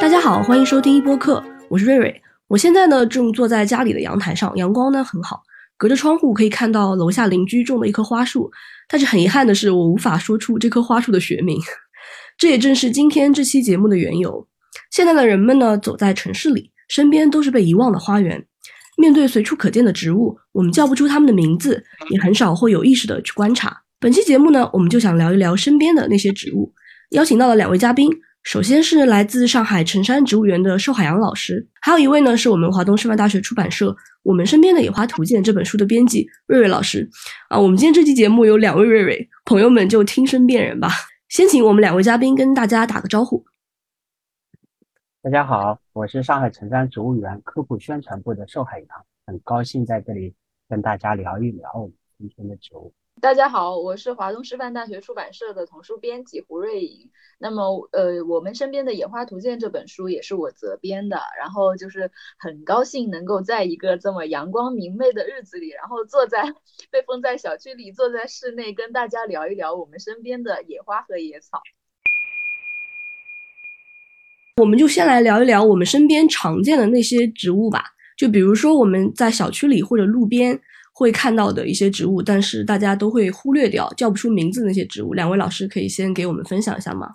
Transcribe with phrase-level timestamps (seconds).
[0.00, 2.22] 大家好，欢迎收听一播客，我是瑞瑞。
[2.48, 5.42] 我现在呢正坐在家里的阳台上，阳光呢很好，
[5.76, 8.50] 隔着窗户可以看到楼下邻居种的一棵花树。
[8.88, 11.58] 但是很遗憾的是，我无法说出这棵花树的学名。
[12.38, 14.46] 这也正是今天这期节目的缘由。
[14.90, 18.44] 现在的人们呢，走在城市里，身边都是被遗忘的花园。
[18.96, 23.76] 面对随处可见的植物，我们叫不出它们的名字，也很少会有意识的去观察。
[23.98, 26.72] 本期节目呢，我们就想聊一聊身边的那些植物，
[27.10, 28.10] 邀请到了两位嘉宾。
[28.42, 33.90] 首先是来自上海辰山植物园的寿海洋老师，还有一位呢是我们华东师范大学出版社
[34.24, 37.08] 《我们身边的野花图鉴》这本书的编辑瑞瑞老师。
[37.48, 40.90] 啊，我们今天这期节目有两位瑞瑞，朋友们就听声辨人吧。
[41.28, 43.44] 先请我们两位嘉宾跟大家打个招呼。
[45.22, 50.34] 大家好，我是上海辰山植物园科普宣传部的寿海洋，很高兴在这里
[50.68, 52.92] 跟大家聊一聊我们今天的植物。
[53.20, 57.08] 大家好，我是华东师范大学出版社的童书编辑胡瑞颖。
[57.38, 61.20] 那么，呃，我们身边的《野花图鉴》这本书也是我责编的。
[61.38, 66.52] 然后就是很高兴能够在一个这么阳光明媚的日子里，然后坐在
[66.90, 71.62] 被封在小区里，坐在室内跟大家聊一聊我们身边的野花和野草。
[74.60, 77.84] 我们就先来聊一聊我们身边常见的那些植物吧。
[78.16, 80.58] 就比如说我们在小区里或者路边。
[80.94, 85.14] 会看到的一些植物，但是大家都会忽略掉，叫不出名字那些植物。
[85.14, 87.08] 两位老师可以先给我们分享一下吗？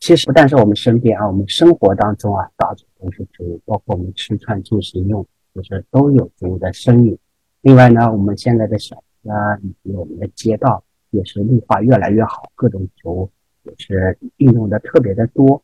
[0.00, 7.16] 其实不但是我们身边啊，我们生活当中啊，到处都是植物，包括我们吃穿住行用，就是都有植物的身影。
[7.60, 13.30] 另外呢，我们现在的小区啊，以及我们的街道也是绿化越来越好，各种植物
[13.64, 15.62] 也是运用的特别的多。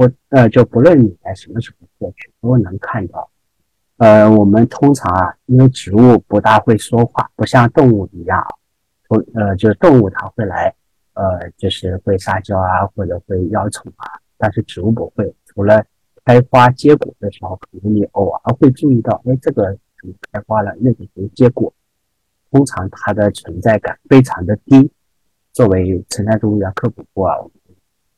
[0.00, 3.30] 不呃，就不论你在什么时候过去，都能看到。
[3.98, 8.42] 呃，我们通常啊，因为植物不大会说话，不像动物一样，
[9.06, 10.74] 从呃，就是动物它会来，
[11.12, 14.08] 呃，就是会撒娇啊，或者会邀宠啊，
[14.38, 15.34] 但是植物不会。
[15.44, 15.84] 除了
[16.24, 19.64] 开花结果的时候，可能你偶尔会注意到，哎，这个
[20.00, 21.70] 怎么开花了，那个怎么结果？
[22.50, 24.90] 通常它的存在感非常的低。
[25.52, 27.36] 作为城山动物园科普部啊，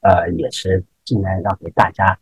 [0.03, 2.19] 呃，也是尽量要给大家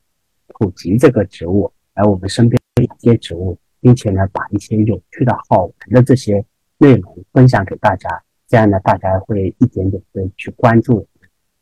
[0.49, 2.83] 普及这个植物，来我们身边的。
[2.83, 6.43] 一些植物，并且呢，把一些有趣的好玩的这些
[6.79, 8.09] 内容分享给大家，
[8.49, 11.07] 这样呢，大家会一点点的去关注，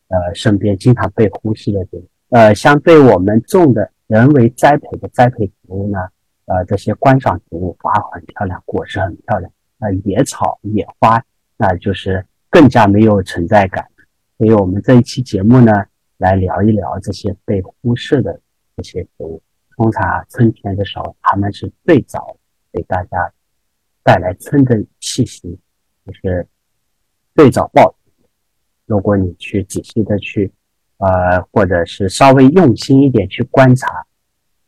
[0.06, 5.98] 呃，身边经常被忽视的这呃，相对我们种的人为栽培的栽培植物呢，
[6.44, 9.50] 呃，这些观赏植物花很漂亮，果实很漂亮，
[9.80, 11.20] 呃，野草野花
[11.56, 13.84] 那就是更加没有存在感。
[14.36, 15.72] 所以我们这一期节目呢，
[16.18, 18.40] 来聊一聊这些被忽视的
[18.76, 19.40] 这些植物。
[19.76, 22.36] 通常春天的时候，他们是最早
[22.72, 23.32] 给大家
[24.02, 25.56] 带来春的气息，
[26.04, 26.46] 就是
[27.36, 27.94] 最早爆。
[28.86, 30.52] 如果你去仔细的去，
[30.96, 34.04] 呃，或者是稍微用心一点去观察，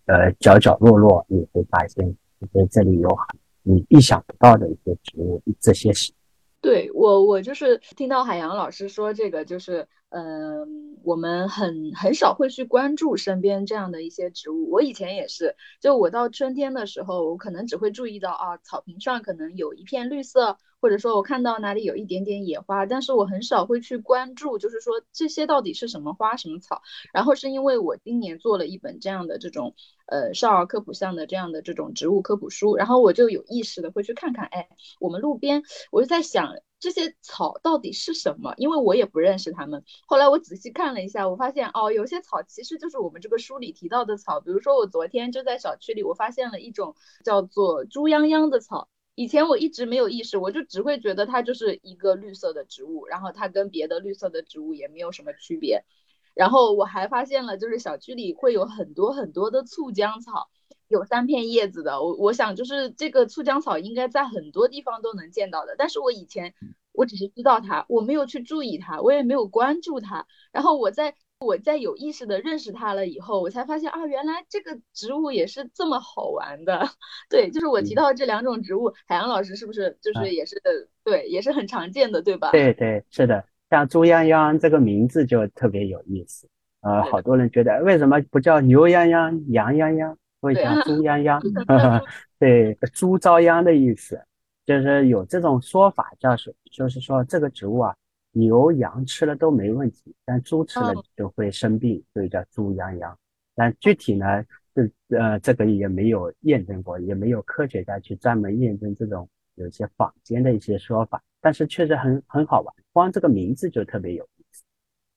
[0.06, 6.12] 呃，角角落落，你会发现，其实这里有很你意想不到的一些植物，这些是。
[6.60, 9.88] 对我，我就是听到海洋老师说这个，就是。
[10.10, 14.68] 嗯，我们很很少会去关注身边这样的一些植物。
[14.70, 26.82] 我以前也是，就我到春天的时候，我可能只会注意到啊，草坪上可能有一片绿色，或者说我看到哪里有一点点野花，但是我很少会去关注，就是说这些到底是什么花什么草。
[27.12, 29.76] 然后是因为我今年做了一本这样的这种
[30.06, 34.68] 呃少儿科普项的这样的这种植物科普书，然后我就有意识的会去看看，哎，
[34.98, 35.62] 我们路边，
[35.92, 36.56] 我就在想。
[36.80, 38.54] 这些草到底是什么？
[38.56, 39.84] 因为我也不认识它们。
[40.06, 44.40] 后来我仔细看了一下，我发现哦，有些草其实就是我们这个书里提到的草。
[44.40, 48.88] 比如说，我昨天就在小区里，我发现了一种叫做猪泱泱的草。
[49.14, 55.84] 以前我一直没有意识，我就只会觉得它就是一个绿色的植物，然后它跟别的绿色的植物也没有什么区别。
[56.32, 60.48] 然后我还发现了，就是小区里会有很多很多的醋浆草，
[60.90, 62.02] 有三片叶子的。
[62.02, 66.52] 我我想就是这个醋浆草应该在很多地方都能见到的，但是我以前
[66.92, 70.26] 我只是知道它，我没有去注意它，我也没有关注它。
[70.52, 76.86] 然后我在我在有意识的认识它了以后，我才发现啊，原来这个植物也是这么好玩的。
[77.30, 80.60] 对，就是我提到这两种植物，海洋老师是不是就是也是
[81.02, 82.50] 对，也是很常见的，对吧？
[82.50, 83.44] 对对，是的。
[83.70, 86.48] 像猪泱泱这个名字就特别有意思，
[86.82, 91.40] 呃，好多人觉得为什么不叫牛泱泱、羊泱泱，会叫猪泱泱？
[92.38, 94.20] 对，猪遭殃的意思，
[94.64, 97.94] 就是有这种说法，叫是就是说这个植物啊，
[98.32, 103.16] 牛羊吃了都没问题，但猪吃了就会生病，所以叫猪殃殃。
[103.54, 104.44] 但具体呢，
[104.74, 114.62] 这呃这个也没有验证过，也没有科学家去专门验证这种有些坊间的一些说法，但是确实很很好玩，光这个名字就特别有意思。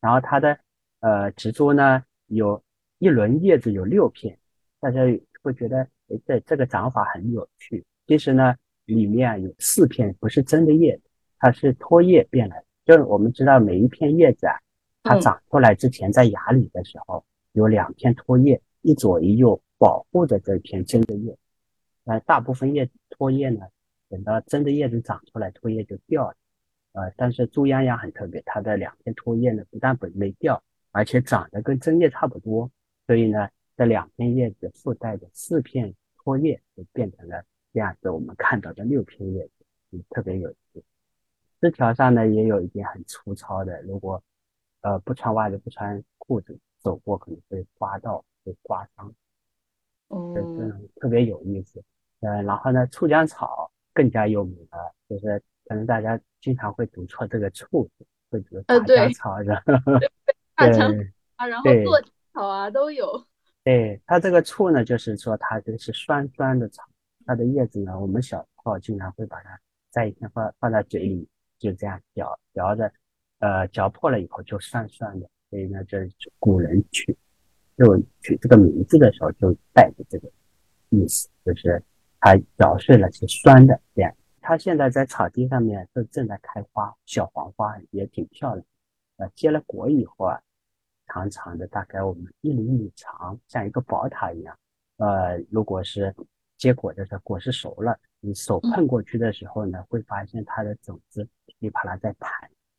[0.01, 0.59] 然后它的
[0.99, 2.61] 呃植株呢，有
[2.97, 4.37] 一轮叶子有六片，
[4.83, 4.99] 大家
[5.41, 7.85] 会觉得哎这这个长法很有趣。
[8.05, 8.53] 其实呢，
[8.83, 11.03] 里面有四片不是真的叶子，
[11.39, 12.65] 它是脱叶变来的。
[12.83, 14.55] 就是我们知道每一片叶子啊，
[15.01, 21.37] 它长出来之前在芽里的时候有两片脱叶，一左一右保护着这片真的叶。
[22.03, 23.61] 那，大部分叶脱叶呢，
[24.09, 26.35] 等到真的叶子长出来，脱叶就掉了。
[26.91, 32.69] 呃，但是猪秧秧很特别，它的两片脱叶呢，不但不没掉，而且长得跟真叶差不多。
[33.07, 37.43] 所以呢，这两片叶子附带着四片托叶，就变成了
[37.73, 40.83] 这样子我们看到的六片叶子，嗯，特别有趣。
[41.59, 44.21] 枝条上呢也有一点很粗糙的，如果
[44.81, 49.13] 呃不穿袜子不穿裤子走过，可能会刮到会刮伤。
[50.09, 51.81] 哦，嗯，特别有意思。
[52.19, 59.73] 呃，然后呢，酢浆草更加有名了，就是可能大家经常会读错这个醋字，会读大浆草，然后
[60.55, 62.01] 大浆啊，然后做
[62.33, 63.25] 草啊都有。
[63.63, 66.83] 对它这个醋呢，就是说它这个是酸酸的草，
[67.25, 69.59] 它的叶子呢，我们小时候经常会把它
[69.91, 71.27] 摘一片放放在嘴里。
[71.59, 72.91] 就这样嚼嚼着，
[73.39, 75.97] 呃，嚼破了以后就酸酸的，所以呢，这
[76.37, 77.17] 古人取
[77.77, 80.29] 就取这个名字的时候就带着这个
[80.89, 81.81] 意思，就是
[82.19, 83.79] 它嚼碎了是酸的。
[83.95, 88.65] 这样，它现在在草地上面都正在开花，小黄花也挺漂亮。
[89.15, 90.41] 呃，结了果以后啊，
[91.07, 94.57] 长长的，大概我们一厘米长，像一个宝塔一样。
[94.97, 96.13] 呃，如果是
[96.57, 97.97] 结果的时候，果实熟了。
[98.19, 102.31] 你手碰过去的时候呢，会发现它的种子噼里啪啦在弹，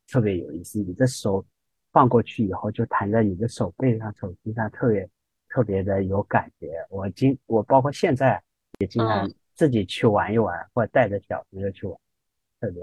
[0.08, 0.78] 特别有意思。
[0.78, 1.44] 你的手
[1.92, 5.08] 放过去以后，就弹在你的手背上、手心上，特别
[5.48, 6.84] 特别的有感觉。
[6.88, 8.42] 我经我包括现在
[8.78, 11.98] 也经常自己去玩一玩，或者带着小朋友去玩，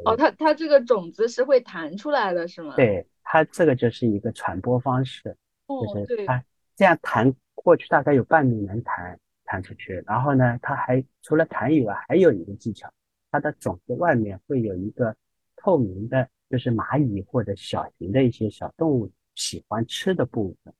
[0.06, 0.16] 哦。
[0.16, 2.76] 它它这个种子是会弹出来的，是吗？
[2.76, 5.36] 对，它这个就是一个传播方式，
[5.68, 6.44] 就是它
[6.76, 9.20] 这样弹过去，大概有半米能弹。
[9.44, 12.90] 弹出去，然后呢，它还除了弹以外，还有一个技巧，
[13.30, 15.14] 它的种子外面会有一个
[15.58, 20.74] 透明的，就是蚂蚁或者小型的一些小动物喜欢吃的部分，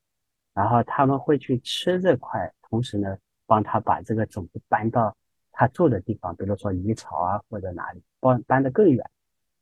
[0.54, 5.14] 然后他们会去吃这块，同时呢，帮它把这个种子搬到
[5.62, 9.08] 他住的地方，比如说鱼巢啊或者哪里，搬搬得更远。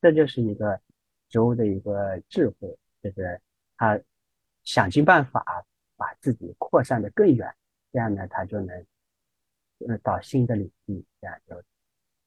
[0.01, 0.79] 这就是一个
[1.27, 3.41] 植物的一个智慧，就是
[3.75, 3.99] 他
[4.63, 5.65] 想尽办法
[5.97, 7.53] 把自己扩散的更远，
[7.91, 8.85] 这样呢，他就能。
[9.87, 11.55] 呃，到新的领域，这样就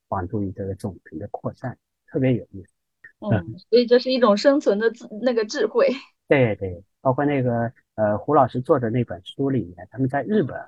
[0.09, 1.77] 帮助于这个种群的扩散，
[2.07, 2.73] 特别有意思。
[3.19, 5.89] 嗯，所以这是一种生存的智那个智慧。
[6.29, 10.59] 对对，包括那个呃胡老师做的那本书里面，他们在日本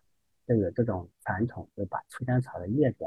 [0.46, 3.04] 就有这种传统，就把酢浆草的叶子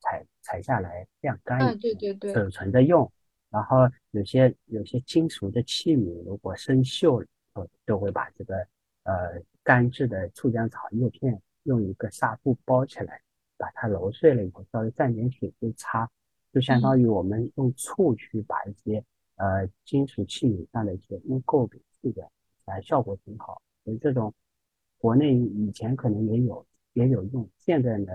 [0.00, 3.10] 采采下来晾干，对对对，储存着用。
[3.50, 3.78] 然后
[4.10, 8.56] 有些有些金属的器皿，如果生锈了，都会把这个
[9.04, 11.40] 呃干制的醋浆草叶片。
[11.64, 13.22] 用一个纱布包起来，
[13.56, 16.10] 把它揉碎了以后，稍微蘸点水就擦，
[16.52, 19.04] 就相当于我们用醋去把一些
[19.36, 22.28] 呃金属器皿上的一些污垢给去掉，
[22.64, 23.62] 啊，效果挺好。
[23.84, 24.34] 所以这种
[24.98, 28.12] 国内以前可能也有也有用，现在呢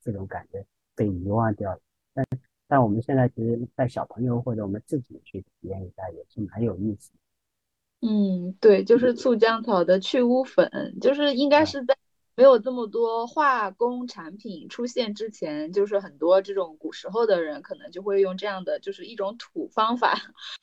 [0.00, 1.80] 这种感觉被遗忘掉了。
[2.14, 2.26] 但
[2.66, 8.08] 但我们现在其实带小朋友或者我们自己去体验一下也是蛮有意思的。
[8.08, 11.96] 嗯，对，就是醋浆草的去污粉，就是应该是在。
[12.34, 20.16] 没有这么多化工产品出现之前，就是很多这种古时候的人可能就会用这样的，就是一种土方法。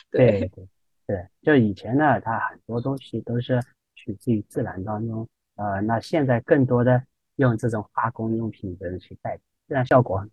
[0.10, 0.68] 对对
[1.06, 3.62] 对，就以前呢，它很多东西都是
[3.94, 7.04] 取自于自然当中，呃，那现在更多的
[7.39, 10.25] 用这种化工用品的人去代替，自然效果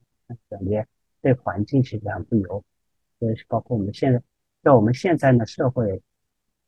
[0.50, 0.86] 感觉
[1.22, 2.64] 对环境其实很不友好。
[3.20, 4.22] 所以包括我们现在，
[4.62, 6.02] 在我们现在的社会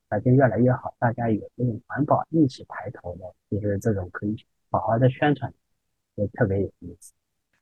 [0.08, 4.36] 条件越来越好，大家有这种环保意识抬头的，就是这种可以。
[4.70, 5.52] 好好的宣传，
[6.14, 7.12] 也特别有意思。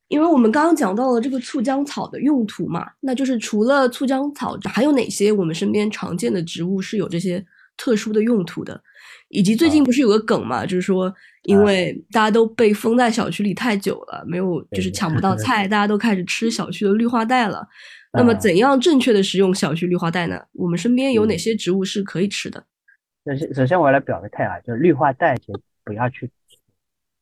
[0.09, 7.45] 因为我们刚刚讲到了这个醋浆草的用途嘛，那就是除了醋浆草，还有哪些我们身边常见的植物是有这些
[7.77, 8.81] 特殊的用途的？
[9.29, 17.67] 以及最近不是有个梗嘛，就是说，因为大家都被封在小区里太久了，没有就是抢不到菜， 大家都开始吃小区的绿化带了。
[18.13, 20.43] 那么，怎样正确的使用小区绿化带呢？
[20.53, 22.65] 我们身边有哪些植物是可以吃的？
[23.25, 26.31] 首先，首先我来表个态啊，就是绿化带就不要去。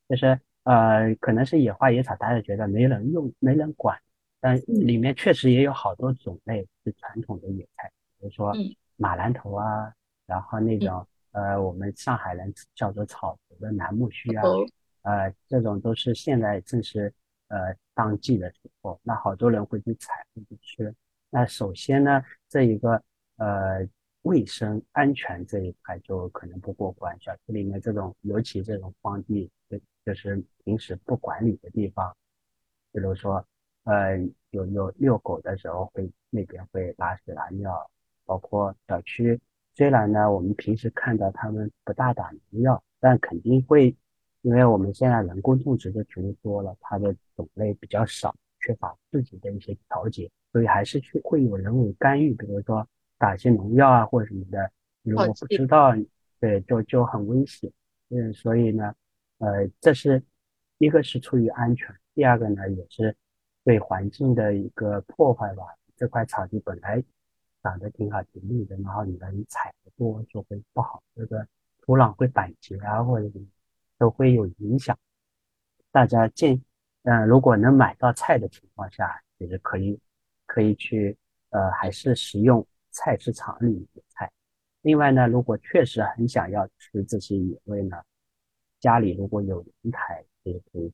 [0.06, 3.98] 就是呃，可能是野花野草，大家觉得没人用、没人管，
[4.40, 8.54] 但里面确实也有好多种类是传统的野菜，比如说
[8.96, 9.90] 马兰头啊，
[10.26, 14.42] 然后那种呃，我们上海人叫做草头的楠木须啊，
[15.02, 17.12] 呃，这种都是现在正是
[17.48, 20.94] 呃当季的时候，那好多人会去采会去吃。
[21.30, 23.02] 那首先呢，这一个
[23.36, 23.86] 呃
[24.22, 32.16] 卫生安全这一块就可能不过关，小区里面这种尤其这种荒地，就就是平时不管理的地方，
[32.92, 33.44] 比如说
[33.82, 34.16] 呃
[34.50, 37.90] 有有遛狗的时候会那边会拉屎拉尿，
[38.24, 39.38] 包括小区
[39.74, 43.96] 虽然呢我们平时看到他们不大打农药，但肯定会。
[44.42, 54.70] 因为我们现在人工种植的植物多了，它的种类比较少，缺乏自己的一些调节，所以还是去会有人为干预，比如说打些农药啊或者什么的。
[55.02, 55.94] 如果不知道，
[56.40, 57.72] 对，就就很危险。
[58.10, 58.94] 嗯，所以呢，
[59.38, 60.22] 呃，这是
[60.76, 63.16] 一个是出于安全，第二个呢也是
[63.64, 65.64] 对环境的一个破坏吧。
[65.96, 67.02] 这块草地本来
[67.64, 71.44] 长得挺好挺绿的，然后你人踩的多就会不好，这个
[71.80, 73.28] 土壤会板结啊或者。
[73.96, 74.98] 都会有影响。
[75.92, 76.60] 大家建，
[77.04, 79.98] 嗯，如果能买到菜的情况下，就是可以，
[80.46, 81.16] 可以去，
[81.50, 84.30] 呃，还是食用菜市场里的菜。
[84.82, 87.96] 另外呢，如果确实很想要吃这些野味呢，
[88.80, 90.92] 家里如果有阳台，也可以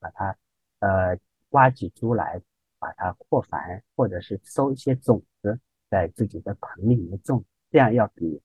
[0.00, 0.36] 把它，
[0.80, 1.16] 呃，
[1.50, 2.42] 挖几株来，
[2.80, 5.58] 把它扩繁，或者是收一些种子
[5.92, 8.40] 在自己的盆里面种，这样要比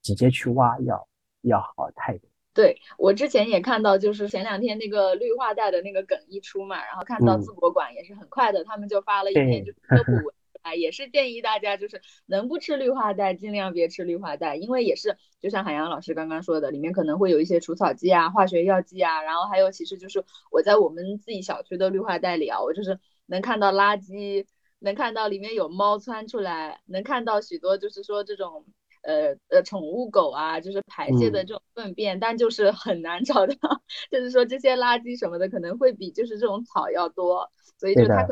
[0.00, 1.06] 直接去挖要
[1.42, 2.30] 要好太多。
[2.54, 24.46] 对我之前也看到，就是前两天那个绿化带的那个梗一出嘛，然后看到淄博馆也是很快的，他们就发了一篇就是科普文，哎，也是建议大家就是能不吃绿化带尽量别吃绿化带，因为也是就像海洋老师刚刚说的，里面可能会有一些除草剂啊、化学药剂啊，然后还有其实就是我在我们自己小区的绿化带里啊，我就是能看到垃圾，
[24.78, 28.64] 能看到里面有猫窜出来，能看到许多就是说这种。
[29.02, 33.54] 呃呃，宠物狗啊，就是排泄的这种粪便，但就是很难找到，
[34.10, 38.26] 就是说这些垃圾什么的可能会比就是这种草要多，所以就它一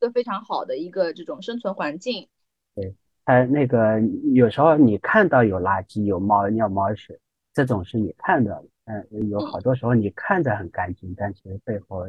[0.00, 2.28] 个非常好的一个这种生存环境。
[2.74, 4.02] 对，它那个
[4.34, 7.18] 有时候你看到有垃圾，有猫尿猫屎，
[7.54, 12.00] 这种是你看到的，嗯，有好多时候你看着很干净，但其实背后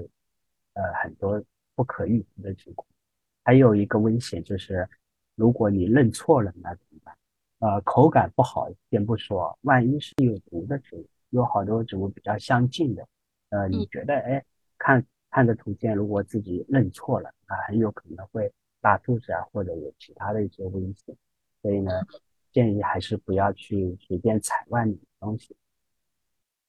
[0.74, 1.42] 呃很多
[1.74, 2.86] 不可预知的情况。
[3.44, 4.88] 还有一个危险就是，
[5.36, 7.18] 如果你认错了，那怎么办？
[7.60, 13.08] 呃，口感不好先不说，万一是有毒的植物，有好多植物比较相近的，
[13.50, 14.44] 呃，你觉得，哎，
[14.78, 21.16] 看看着图片，如果自己认错了，啊，很有可能会拉肚子啊，或者有其他的一些危险，
[21.62, 21.92] 所以呢，
[22.52, 25.56] 建议还是不要去随便采外面的东西。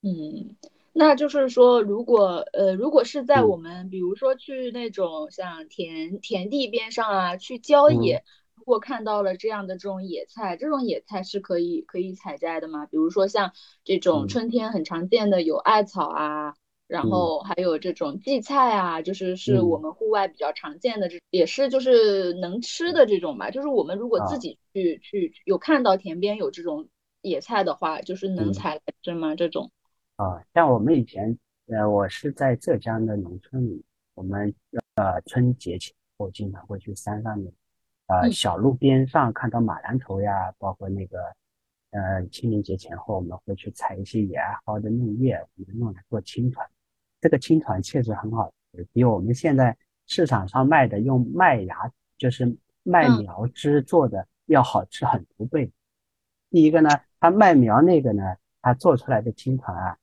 [0.02, 0.56] 嗯，
[0.96, 8.22] 那就是说，如果呃，如果是在我们比如说去那种像田田地边上啊，去郊野。
[8.54, 12.86] 如果看到了这样的这种野菜，这种野菜是可以可以采摘的吗？
[12.86, 16.54] 比如说像这种春天很常见的有艾草啊，
[16.86, 23.50] 然后还有这种荠菜啊，就是是我们户外比较常见的，这也是就是能吃的这种吧。
[23.50, 26.88] 就是我们如果自己去去有看到田边有这种
[27.20, 29.34] 野菜的话，就是能采来吃吗？
[29.34, 29.72] 这种
[30.16, 34.54] 啊，像我们以前呃，我是在浙江的农村里，我们
[34.94, 37.52] 呃春节前后经常会去山上面。
[38.06, 41.18] 呃，小路边上看到马兰头呀，包括那个，
[41.90, 46.64] 呃，清明节前后我们会去采一些野艾蒿的嫩叶，我们用来做青团。
[47.20, 55.72] 这个青团确实很好吃，比我们现在市场上卖的用麦芽，就是麦苗汁做的要好吃很多倍。
[56.50, 59.96] 第一个呢，它麦苗那个呢，它做出来的青团啊，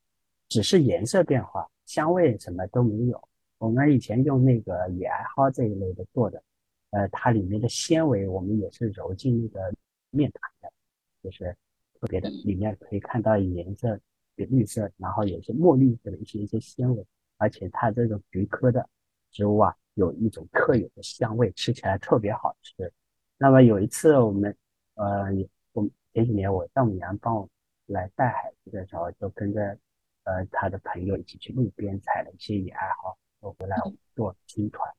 [0.51, 3.29] 只是颜色变化，香味什么都没有。
[3.57, 6.43] 我们以前用那个野艾蒿这一类的做的。
[6.89, 9.73] 呃，它里面的纤维我们也是揉进那个
[10.09, 10.69] 面团的，
[11.23, 11.55] 就是
[11.97, 13.97] 特别的，里面可以看到颜色
[14.35, 17.05] 有绿色，然后有些墨绿色的一些一些纤维，
[17.37, 18.85] 而且它这种菊科的
[19.31, 22.91] 植物啊，有一种特有的香味，吃起来特别好吃。
[23.37, 24.53] 那么有一次我们，
[24.95, 25.27] 呃，
[25.71, 27.47] 我前几年我丈母娘帮我
[27.85, 29.77] 来带孩子的时候，就跟着
[30.23, 33.77] 呃他的朋友一起去路边采了一些野艾蒿，我回来
[34.15, 34.89] 做青团，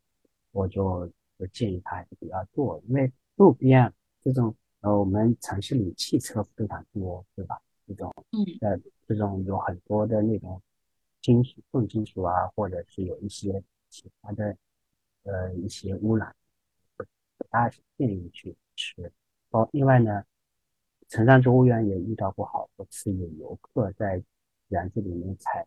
[0.50, 1.10] 我就。
[1.52, 7.60] 建议他不要做，因为路边这种呃，我们城市里汽车非常多，对吧？
[7.84, 10.62] 这种嗯，呃，这种有很多的那种
[11.20, 14.56] 金属、重金属啊，或者是有一些其他的
[15.24, 16.32] 呃一些污染，
[16.96, 17.04] 不
[17.50, 19.10] 大建议去吃。
[19.50, 20.24] 哦，另外呢，
[21.08, 24.22] 城山植物园也遇到过好多次有游客在
[24.72, 25.64] 园子里面采。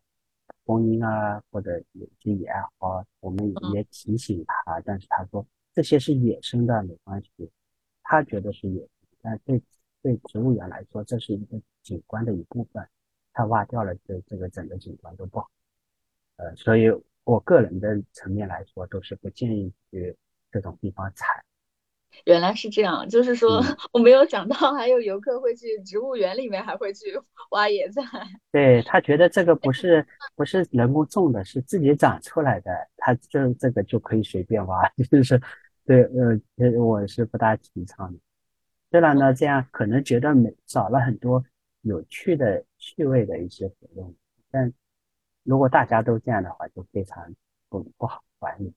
[0.65, 7.51] 蜂莺啊，或者有些野艾蒿，我们也提醒他，但是他说这些是野生的，没关系。
[8.01, 8.89] 他觉得是野生，
[9.21, 9.61] 但对
[10.01, 12.87] 对植物园来说，这是一个景观的一部分。
[13.31, 15.49] 他挖掉了，这这个整个景观都不好。
[16.37, 16.85] 呃，所以
[17.25, 20.17] 我个人的层面来说，都是不建议去
[20.51, 21.43] 这种地方采。
[22.25, 27.19] 原来是这样，就是说嗯我没有想到还有游客会去植物园里面还会去
[27.51, 28.01] 挖野菜。
[28.51, 35.39] 对，他觉得这个不是不是人工种的，是自己长出来的，他就这个就可以随便挖， 就是
[35.85, 38.19] 对，呃，呃我是不大提倡的。
[38.91, 41.43] 虽然呢，这样可能觉得没少了很多
[41.81, 44.15] 有趣的趣味的一些活动，
[44.49, 44.71] 但
[45.43, 47.35] 如果大家都这样的话，就非常
[47.69, 48.73] 不不好管理。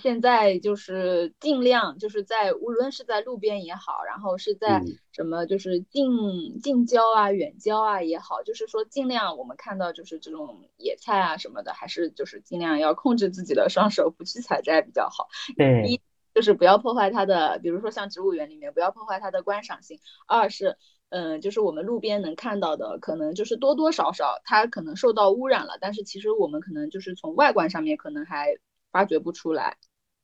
[0.00, 15.28] 现在就是尽量就是在无论是在路边也好，然后是在嗯什么就是近近郊啊、远郊啊也好，就是说尽量我们看到就是这种野菜啊什么的，还是就是尽量要控制自己的双手，不去采摘比较好。
[15.56, 16.00] 对一
[16.34, 20.76] 就是不要破坏它的，比如说像植物园里面不要破坏它的观赏性；二是
[21.08, 28.56] 嗯，就是我们路边能看到的，可能就是多多少少它可能受到污染了，但是其实我们可能就是从外观上面可能还
[28.92, 29.76] 发掘不出来。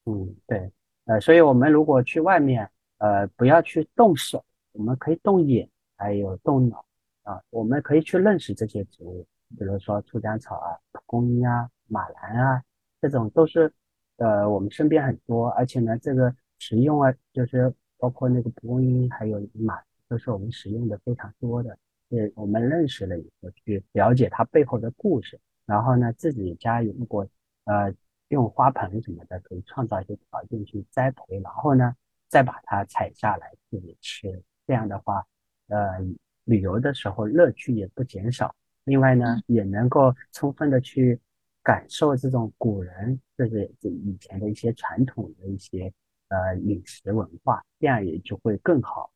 [0.07, 0.71] 嗯，对，
[1.07, 6.85] 呃，所以我们如果去外面，呃，不要去动手，我们可以动眼，还有动脑
[7.25, 9.27] 啊，我们可以去认识这些植物，
[9.59, 12.63] 比如说酢浆草啊、蒲公英啊、马兰啊，
[13.01, 13.73] 这种都是
[14.19, 21.77] 呃我们身边很多，而且呢，这个食用啊，就是包括那个蒲公英还有马，都是我们使用的非常多的，
[22.09, 27.27] 对，我们认识了以后，去了解它背后的故事，然后呢，自己家如果
[27.65, 27.93] 呃
[28.29, 31.95] 用花盆什么的，可以创造一些条件去栽培，然后呢，
[32.29, 34.43] 再把它采下来自己吃。
[34.67, 35.25] 这样的话，
[35.69, 35.99] 呃，
[36.45, 38.55] 旅游的时候乐趣也不减少。
[38.85, 41.21] 另外呢，也能够充分的去
[41.63, 45.93] 感受这种古人就是这以前的一些传统的一些
[46.29, 49.11] 呃饮食文化，这样也就会更好。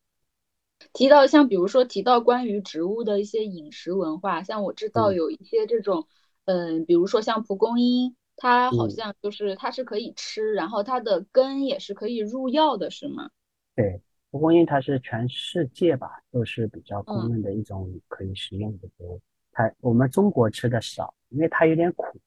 [0.93, 6.07] 提到像比如说提到关于植物的一些饮食文化，像我知道嗯有一些这种，
[6.45, 13.29] 嗯，比如说像蒲公英，它好嗯像就是它是可以吃，然后它的根也是可以入药的，是吗？
[13.75, 19.21] 对，蒲公英它是全世界吧都是比较公嗯认的一种可以食用的植物。
[19.51, 22.19] 它我们中国吃的少，因为它有点苦，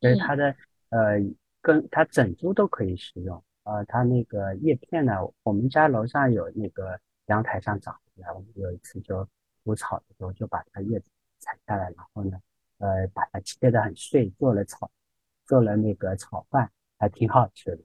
[0.00, 0.56] 所以嗯它的
[0.88, 1.20] 呃
[1.60, 3.44] 根它整株都可以食用。
[3.64, 5.12] 呃，它那个叶片呢，
[5.42, 9.28] 我们家楼上有那个阳台上长出来，我们有一次就
[9.62, 11.10] 除草的时候就把它叶子
[11.40, 12.40] 采下来，然后呢，
[12.78, 14.90] 呃，把它切得很碎，做了炒，
[15.46, 17.82] 做了那个炒饭，还挺好吃的。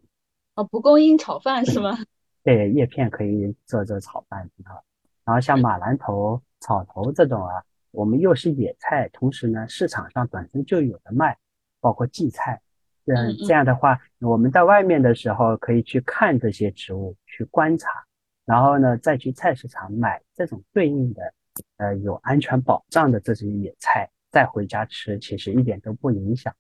[0.56, 1.98] 哦，蒲公英炒饭是吗？
[2.44, 4.84] 对，叶片可以做做炒饭挺好。
[5.26, 11.38] 然后像马兰头、草头这种啊，我们又是野菜，同时呢，市场上本身就有的卖，
[11.82, 12.62] 包括荠菜。
[13.06, 17.90] 嗯，这样的话，我们在外面的时候可以去看这些植物，去观察，
[18.46, 21.34] 然后呢，再去菜市场买这种对应的，
[21.78, 26.54] 呃，有安全保障的这些野菜，再回家吃，其实一点都不影响。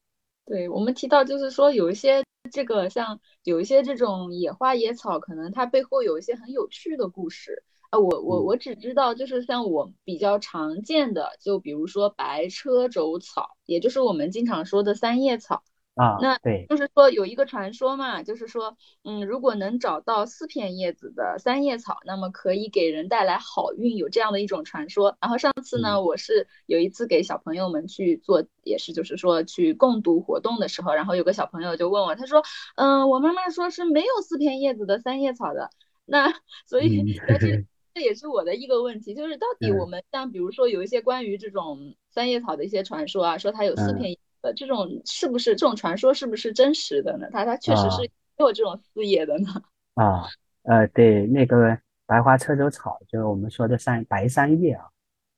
[0.47, 7.99] 对，我们提到就是说有一些这个像有一些这种野花野草，可能它背后有一些很有趣的故事啊。
[7.99, 15.63] 我我嗯我只知道就是像我比较常见的，就比如说白车轴草，也就是我们经常说的三叶草。
[15.97, 25.17] 啊，那对，就是说有一个传说嘛，就是说，嗯，如果能找到四片叶子的三叶草，那么可以给人带来好运，有这样的一种传说。
[25.19, 26.05] 然后上次呢，嗯。
[26.05, 32.43] 我是有一次给小朋友们去做，也是就是说去共读活动的时候，然后有个小朋友就问我，他说，
[32.75, 35.71] 嗯，我妈妈说是没有四片叶子的三叶草的，
[36.05, 36.31] 那
[36.67, 43.97] 所以嗯在这 这也是我的一个问题，就是到底我嗯们像比如说有一些关于这种三叶草的一些传说啊，说它有四嗯。
[43.97, 44.19] 片叶
[44.53, 47.27] 这种是不是这种传说是不是真实的呢？
[47.31, 49.47] 它它确实啊是没有这种四叶的呢？
[49.95, 50.27] 啊，
[50.63, 54.85] 呃，对，那个白花车轴草，就是我们说的三白三叶啊，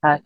[0.01, 0.21] 它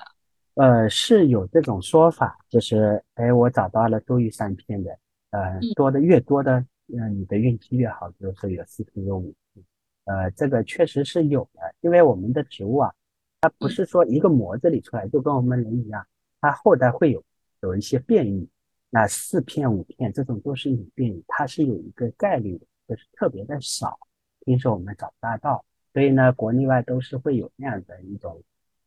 [0.56, 4.92] 呃是有这种说法，就是哎，我找到了多于三片的，
[5.32, 6.54] 呃，嗯多的越多的，
[6.98, 9.64] 呃，你的运气越好，比如说有四片有五片，
[10.06, 12.94] 呃，这个确实是有的，因为我们的植物啊，
[13.42, 16.06] 它不嗯是说一个模子里出来，就跟我们人一样，
[16.42, 17.24] 它后代会有
[17.62, 18.50] 有一些变异，
[18.96, 23.98] 那四片五片这种都是有变异，它是有一个概率的，就是特别的少。
[24.42, 28.44] 平时我们找不大到，所以呢，国内外都是会有那样的一种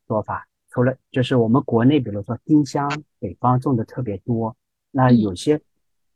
[0.06, 0.46] 说法。
[0.68, 2.88] 除了就是我们国内，比如说丁香，
[3.18, 4.56] 北方种的特别多，
[4.92, 5.60] 那嗯有些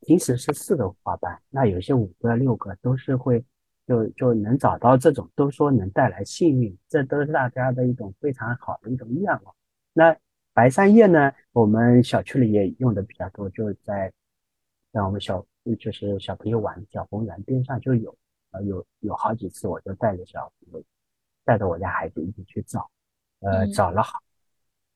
[0.03, 3.45] 平时是四个花瓣，那有些五个、六个都是会
[3.89, 9.53] 就就能找到这种，都说能带来幸运，这都是大家的一种非常好的一种愿望。
[9.93, 10.17] 那
[10.61, 14.13] 白山叶呢，我们小区里也用的比较多，就在
[14.93, 15.43] 像我们小
[15.79, 18.15] 就是小朋友玩小公园边上就有。
[18.51, 20.85] 呃，有有好几次，我就带着小朋友，
[21.47, 22.91] 带着我家孩子一起去找，
[23.41, 24.19] 呃，嗯找了好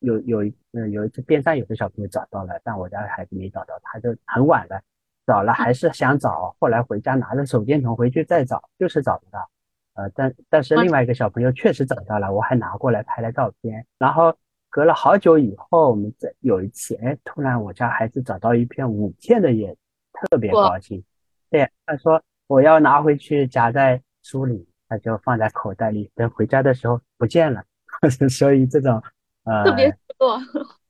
[0.01, 4.83] 有有一呃有一次边上有个小朋友找到了，但我家孩子没找到，他就很晚了，
[5.27, 9.49] 找了还是想找，后来回家拿着手电筒回去再找，就是找不到。
[9.95, 13.87] 呃，但但是另外一个小朋友确实找到了，我还拿过来拍了照片。
[13.99, 14.37] 然后
[14.75, 19.77] 隔了好久以后，我们在有一次，哎，突然我家孩子找到一片五片的叶，
[20.13, 21.01] 特别高兴。
[21.49, 27.63] 对，他说我要拿回去夹在书里，他就放在口袋里，等回家的时候不见了。
[28.29, 29.01] 所以这种
[29.45, 30.41] 呃，特别失落。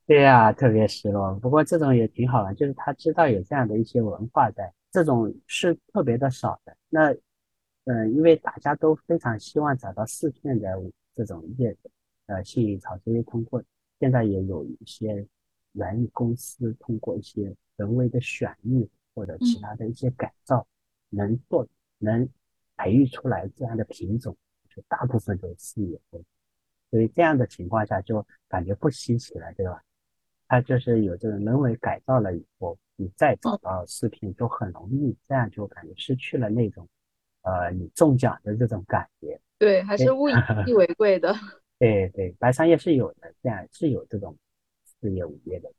[0.07, 1.35] 对呀，特别失落。
[1.35, 6.75] 不过这种也挺好玩，就是他知道有这样的一些文化在，这种是特别的少的。
[6.89, 7.15] 那。
[7.87, 10.75] 嗯，因为大家都非常希望找到四片的
[11.15, 11.91] 这种叶子，
[12.25, 13.63] 呃，幸运草，所以通过
[14.05, 15.27] 现在也有一些
[15.73, 20.67] 园艺公司通过一些人为的选育或者其他的一些改造，
[21.09, 22.29] 能做能
[22.77, 24.37] 培育出来这样的品种，
[24.69, 26.21] 就大部分都是四叶的，
[26.91, 29.83] 所以这样的情况下就感觉不稀奇了，对吧？
[30.49, 36.87] 它就是有这种人为改造了以后，你再找到视频就很容易，这样就感觉失去了那种。
[37.41, 40.33] 呃，你中奖的这种感觉，对，还是物以
[40.67, 41.35] 稀为贵的。
[41.85, 44.35] 对对，白三叶是有的，这样是有这种
[45.01, 45.71] 四叶五叶的。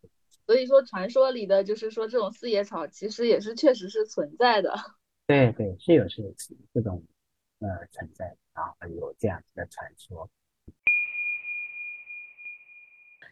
[0.45, 4.75] 所以说，传说里的就是说，这种四叶草其实也是确实是存在的。
[5.25, 6.31] 对对，是有是有
[6.71, 7.03] 这种
[7.57, 10.29] 呃存在，然后有这样子的传说。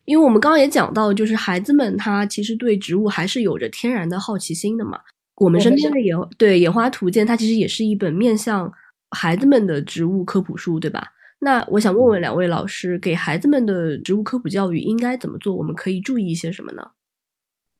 [0.05, 4.99] 因为我们刚刚也讲到，就是孩子们他其实对植物还是有着天然的好奇心的嘛。
[5.35, 8.73] 我们身边的野对野花图鉴，它其实也是一本面向
[9.11, 11.13] 孩子们的植物科普书，对吧？
[11.43, 15.53] 那我想问问两位老师，给孩子们的植物科普教育应该怎么做？
[15.53, 16.91] 我们可以注意一些什么呢？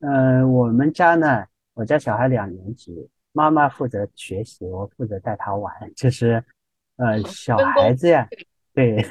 [0.00, 5.72] 呃，我们家呢，我家小孩两年级，妈妈负责学习，我负责带他玩。
[5.96, 6.44] 就是
[6.96, 8.28] 呃，小孩子呀，
[8.74, 9.04] 对，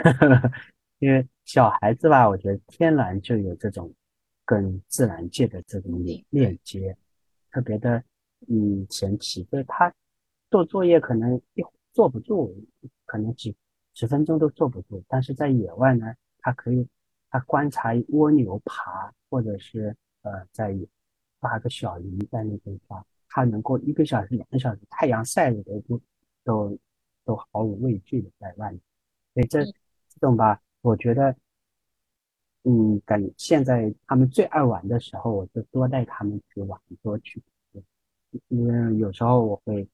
[1.00, 3.92] 因为小孩子吧，我觉得天然就有这种
[4.46, 5.92] 跟自然界的这种
[6.30, 6.96] 链接，
[7.52, 8.04] 特别的。
[8.50, 9.90] 嗯，神奇，所以他
[10.52, 11.64] 做作业可能一
[11.94, 12.54] 坐不住，
[13.06, 13.56] 可能几
[13.94, 15.04] 十分钟都坐不住。
[15.08, 16.88] 但是在野外呢，它可以
[17.30, 20.76] 它观察蜗牛爬，或者是呃在
[21.40, 26.02] 抓个小鱼在那边发，它能够一个小时、两个小时，太阳晒的都都
[26.44, 26.80] 都
[27.26, 28.80] 都毫无畏惧的在外面。
[29.34, 31.36] 所以这这种吧，我觉得，
[32.64, 37.42] 嗯，感现在他们最爱玩的时候，我就多带他们去玩，多去。
[38.48, 39.88] 因为有时候我会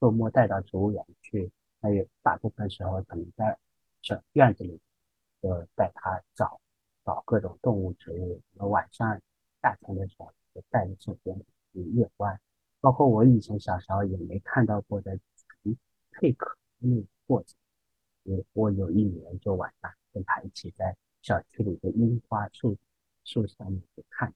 [0.00, 1.50] 周末带到植物园去，
[1.80, 3.58] 还有大部分时候可能在
[4.02, 4.80] 小院子里，
[5.40, 6.60] 就带他找
[7.04, 8.40] 找各种动物植物。
[8.54, 9.20] 然后晚上
[9.62, 11.38] 夏天的时候就带着这边
[11.72, 12.40] 去夜观，
[12.80, 15.18] 包括我以前小时候也没看到过的
[15.62, 15.76] 从
[16.12, 17.56] 蜕壳那个过程。
[18.24, 22.76] 我我有一年就晚上跟他一起在小区里的樱花树
[23.24, 24.32] 树下面去看，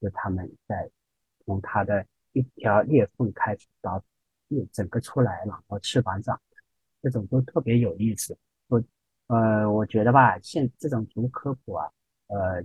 [0.00, 0.90] 就他们在
[1.44, 2.06] 从它的。
[2.32, 4.04] 一条裂缝开始到
[4.48, 6.40] 叶整个出来，然后翅膀长，
[7.02, 8.36] 这种都特别有意思。
[8.68, 8.82] 我
[9.28, 11.90] 呃，我觉得吧，现这种植物科普啊，
[12.28, 12.62] 呃，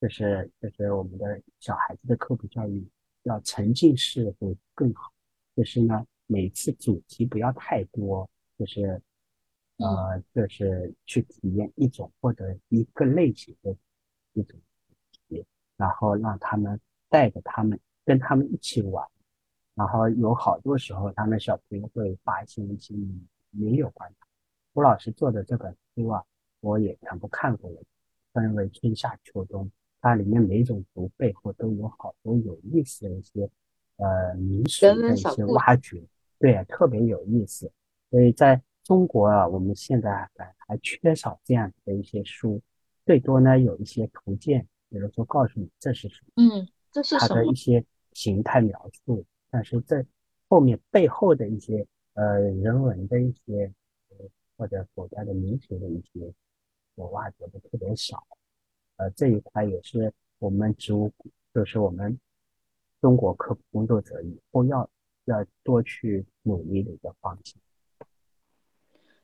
[0.00, 2.86] 就是就是我们的小孩子的科普教育
[3.24, 5.12] 要沉浸式会更好。
[5.56, 9.00] 就是呢，每次主题不要太多，就是
[9.76, 13.76] 呃，就是去体验一种或者一个类型的
[14.32, 14.94] 一种主
[15.28, 15.44] 题，
[15.76, 17.78] 然后让他们带着他们。
[18.06, 19.08] 跟他们一起玩，
[19.74, 22.94] 然后有好多时候，他们小朋友会发现一些
[23.50, 24.16] 没有关的。
[24.74, 26.24] 吴老师做的这本书啊，
[26.60, 27.82] 我也全部看过了，
[28.32, 33.50] 分为春夏秋冬，它里面每种图背后都有好多有意思的一些
[33.96, 36.02] 呃民俗的一些挖掘，
[36.38, 37.70] 对，特别有意思。
[38.10, 42.60] 所以在中国啊，我们现在还还缺少这样的一些书，
[43.04, 47.84] 最多呢有一些图鉴，比如说告诉你这是什么，嗯，这是它的一些。
[48.16, 50.04] 形态描述，但是在
[50.48, 53.72] 后面背后的一些呃人文的一些
[54.56, 56.34] 或者国家的民俗的一些，
[56.96, 58.26] 我挖掘的特别少，
[58.96, 61.12] 呃这一块也是我们植物
[61.54, 62.18] 就是我们
[63.00, 64.90] 中国科普工作者以后要
[65.26, 67.54] 要多去努力的一个方向。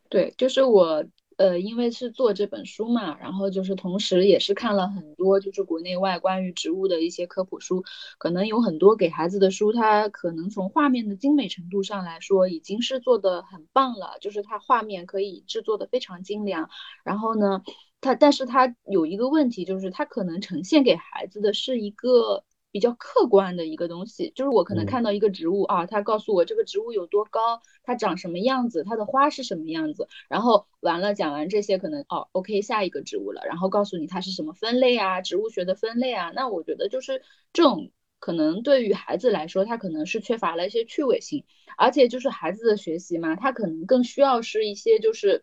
[0.09, 1.05] 对，就是我。
[1.41, 7.83] 呃，因为是做这本书嘛，然后就是同时也是看了很多就是国内外关于植物的一些科普书，
[8.19, 16.69] 可能有很多给孩子的书，它可能从画面的精美程度上来说已经是做的很棒了，就是它画面可以制作的非常精良。
[17.05, 17.63] 然后呢，
[18.03, 41.45] 它但是它有一个问题，就是它可能呈现给孩子的是一个比较客观的一个东西，就是我可能看到一个植物啊，它告诉我这个植物有多高，它长什么样子，它的花是什么样子，然后完了讲完这些，可能哦，OK，下一个植物了，然后告诉你它是什么分类啊，植物学的分类啊，那我觉得就是这种可能对于孩子来说，他可能是缺乏了一些趣味性，
[41.77, 45.43] 而且就是孩子的学习嘛，他可能更需要是一些就是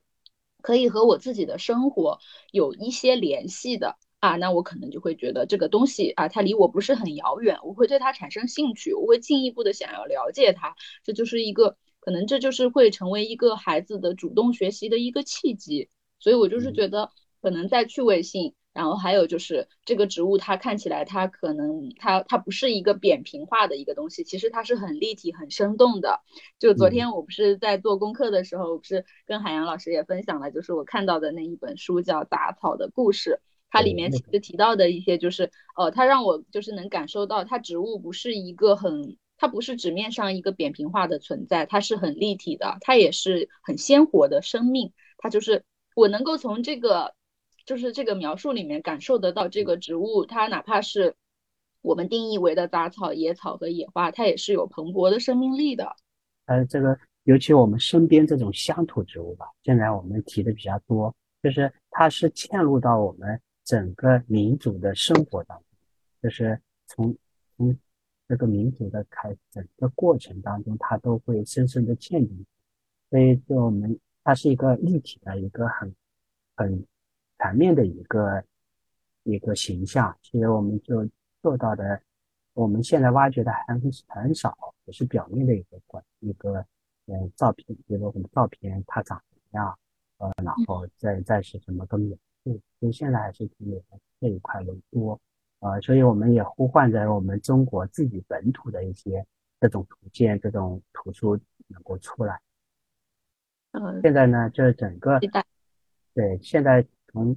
[0.61, 2.19] 可以和我自己的生活
[2.51, 3.97] 有一些联系的。
[4.19, 15.89] 啊，那我可能就会觉得这个东西啊，它离我不是很遥远，我会对它产生兴趣，我会进一步的想要了解它，这就是一个可能，这就是会成为一个孩子的主动学习的一个契机。
[16.19, 17.11] 所以我就是觉得，
[17.43, 26.21] 可能在趣味性，然后还有就是这个植物它看起来它可能它它不是一个扁平化的一个东西，其实它是很立体、很生动的。
[26.57, 33.39] 就昨天我不是在做功课的时候，不是跟海洋老师也分享了，就是我看到的那一本书叫《杂草的故事》。
[33.69, 44.93] 它里面其实提到的一些，就是呃，它让我就是能感受到，它植物不是一个很，它不是纸面上一个扁平化的存在，它是很立体的，它也是很鲜活的生命。
[45.17, 45.63] 它就是
[45.95, 47.13] 我能够从这个，
[47.65, 51.15] 就是这个描述里面感受得到，这个植物它哪怕是
[51.81, 55.95] 我们定义为的杂草、野草和野花，它也是有蓬勃的生命力的。
[56.45, 63.39] 呃，这个尤其我们身边这种乡土植物吧，现在我们提的比较多，就是它是嵌入到我们。
[63.67, 65.65] 整个民族的生活当中，
[66.21, 67.13] 就是从
[67.57, 67.77] 从
[68.25, 72.45] 这个民族的开整个过程当中，它都会深深的嵌进去。
[73.09, 75.93] 所以，就我们它是一个立体的一个很
[76.55, 76.85] 很
[77.39, 78.41] 全面的一个
[79.23, 80.17] 一个形象。
[80.23, 81.05] 其实，我们就
[81.41, 82.01] 做到的，
[82.53, 86.65] 我们现在挖掘的还很很少，只是表面的一个关一个
[87.07, 89.77] 嗯照片，比如说我们照片它长什么样，
[90.19, 92.17] 呃，然后再再是什么根源。
[92.79, 95.19] 所以现在还是停留在这一块为多，
[95.59, 99.25] 呃，所以我们也呼唤着我们中国自己本土的一些
[99.59, 102.39] 这种图鉴、这种图书能够出来。
[103.71, 105.19] 嗯，现在呢，这整个
[106.13, 107.35] 对，现在从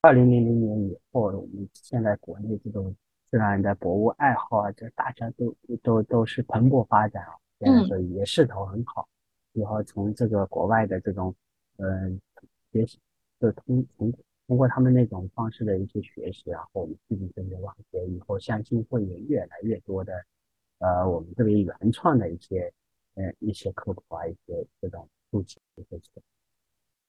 [0.00, 2.94] 二零零零年以后，我们现在国内这种
[3.30, 9.08] 自然的博物爱好啊，这大家都都都是蓬勃发展啊，现在也势头很好。
[9.52, 11.34] 然后从这个国外的这种
[11.78, 12.20] 嗯
[12.72, 12.98] 学习。
[13.40, 14.12] 就通通
[14.46, 20.12] 通过他们那种方式的一些学习，然后我们自己跟着挖掘，以后相信会有越来越多的，
[20.78, 22.72] 呃，我们特别原创的一些，
[23.14, 25.58] 呃，一些科普啊，一些这种书籍
[25.90, 26.10] 这些。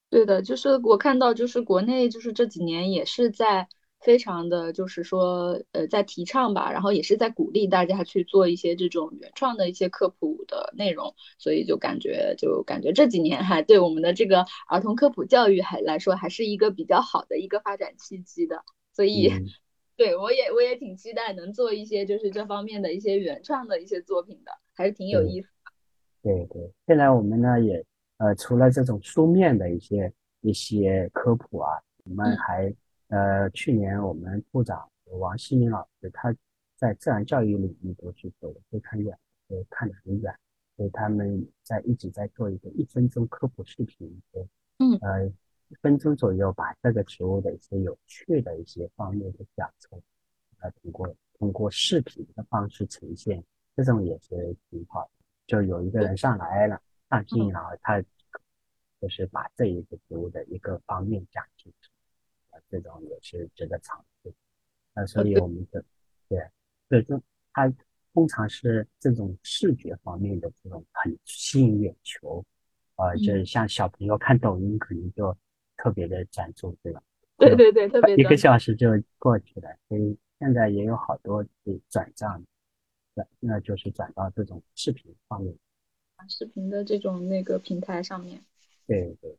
[0.10, 3.68] 对的，就是我看到，就是国内就是这几年也是在。
[4.00, 19.30] 非常的就是说，呃，在提倡吧，然后也是在鼓励大家去做一些这种原创的一些科普的内容，所以就感觉就感觉这几年还对我们的这个儿童科普教育还来说还是一个比较好的一个发展契机的，所以
[19.98, 25.72] 对我也我也挺期待能做一些就是这方面的一些原创的一些作品的，还是挺有意思的。
[26.22, 27.84] 对对，现在我们呢也
[28.18, 31.70] 呃除了这种书面的一些一些科普啊，
[32.06, 32.72] 我们还。
[33.08, 34.90] 呃，去年我们部长
[35.20, 36.36] 王希明老师，他
[36.76, 39.18] 在自然教育领域都是走的非常远，
[39.48, 40.36] 都看得很远，
[40.76, 44.22] 所以他们在一直在做一个一分钟科普视频，
[44.78, 45.26] 嗯，呃，
[45.70, 50.02] 一分钟左右把这个植物的一些有趣的一些方面的讲出，
[50.60, 53.44] 呃，通过通过视频的方式呈现，
[53.76, 55.10] 这种也是挺好的。
[55.48, 58.02] 就有一个人上来了，上镜，然后他
[59.00, 61.90] 就是把这一个植物的一个方面讲清楚。
[62.70, 64.34] 这种也是值得尝试，
[64.94, 65.84] 那所以我们的
[66.28, 66.40] 对，
[66.90, 67.22] 对，就
[67.54, 67.72] 它
[68.14, 72.44] 通常是这种视觉方面的这种很吸引眼球，
[72.96, 75.36] 啊，就是像小朋友看抖音可能就
[75.76, 77.02] 特别的专注，对吧？
[77.38, 78.90] 对对对，特别一个小时就
[79.20, 79.70] 过去了。
[79.88, 82.44] 所以现在也有好多的转账，
[83.14, 85.56] 转那就是转到这种视频方面，
[86.28, 88.44] 视频的这种那个平台上面。
[88.88, 89.38] 对对，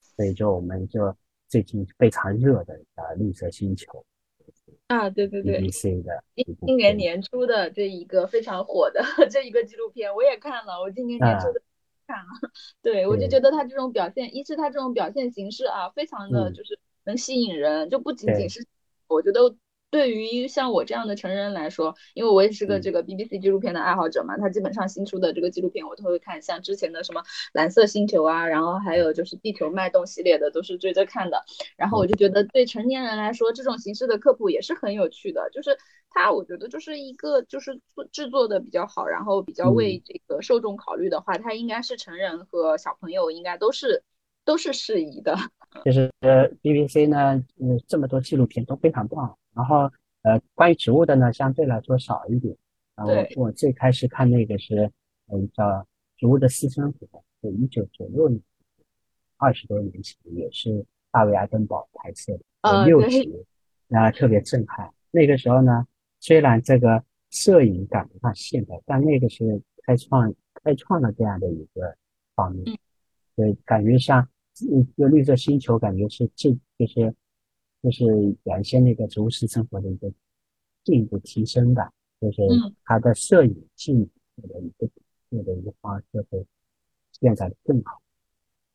[0.00, 1.16] 所以就我们就。
[1.52, 4.02] 最近非常热的啊绿色星球
[4.86, 11.60] 啊，对对对，BBC 的今今年年初的这一个非常火的 这一个纪录片，我也看了，我今年年初的
[12.06, 12.30] 看了，
[12.80, 18.66] 对我就觉得他这种表现，一是他这种表现形式啊，非常的就是能吸引人，就不仅仅是
[19.06, 19.54] 我觉得。
[19.92, 31.44] 对于像我这样的成人来说，因为我也是个这个 BBC 纪录片的爱好者嘛，他基本上新出的这个纪录片我都会看，像之前的什么蓝色星球啊，然后还有就是地球脉动系列的都是追着看的。
[31.76, 35.76] 然后我就觉得对成年人来说，这种形式的科普也是很有趣的，就是
[36.08, 44.02] 它我觉得就是一个就是做制作的比较好，然后比较为这个受众考虑的话，它应该是成人和小朋友应该都是
[44.46, 45.36] 都是适宜的。
[45.84, 49.36] 就是呃 BBC 呢，嗯，这么多纪录片都非常棒。
[49.54, 49.90] 然后
[50.22, 52.56] 呃，关于植物的呢，相对来说少一点。
[52.94, 54.90] 啊，我我最开始看那个是，
[55.32, 55.64] 嗯，叫
[56.16, 57.06] 《植物的私生活》，
[57.42, 58.40] 就一九九六年，
[59.38, 63.32] 二十多年前，也是大卫·爱登堡拍摄的，有六集，
[63.88, 64.92] 啊，特别震撼。
[65.10, 65.86] 那个时候呢，
[66.20, 71.96] 虽然这个摄影赶不上现代，但那个是开创开创了这样的一个
[72.34, 72.78] 方面，
[73.34, 74.28] 对，感觉像
[74.60, 77.14] 一个绿色星球，感觉是这就是。
[77.82, 78.04] 就是
[78.44, 80.12] 原先那个植物式生活的一个
[80.84, 82.40] 进一步提升吧，就是
[82.84, 84.08] 它的摄影技术
[84.46, 84.86] 的一个
[85.42, 86.46] 的一个方式会
[87.18, 88.00] 变得更好。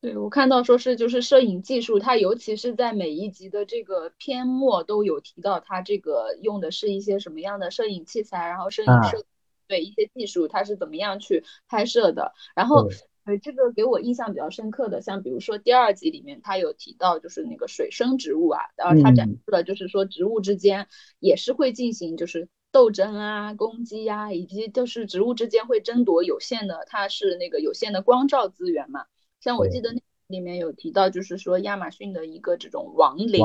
[0.02, 9.26] 对我看到说是就是摄影技术，它尤其是在每一集的这个篇末都有提到，它这个用的是一些什么样的摄影器材，然后摄影摄
[9.68, 12.90] 对一些技术，它是怎么样去拍摄的，然后。
[13.28, 20.88] 对这个给我印象比较深刻的，像比如说第二集里面，他有提到就是那个水生植物啊，然后他展示了就是说植物之间
[21.20, 29.08] 也是会进行就是斗争啊、攻击呀，以及就是植物之间会争夺有限的，它是那个有限的光照资源嘛。
[29.42, 33.42] 像我记得那里面有提到，就是说亚马逊的一个这种王莲，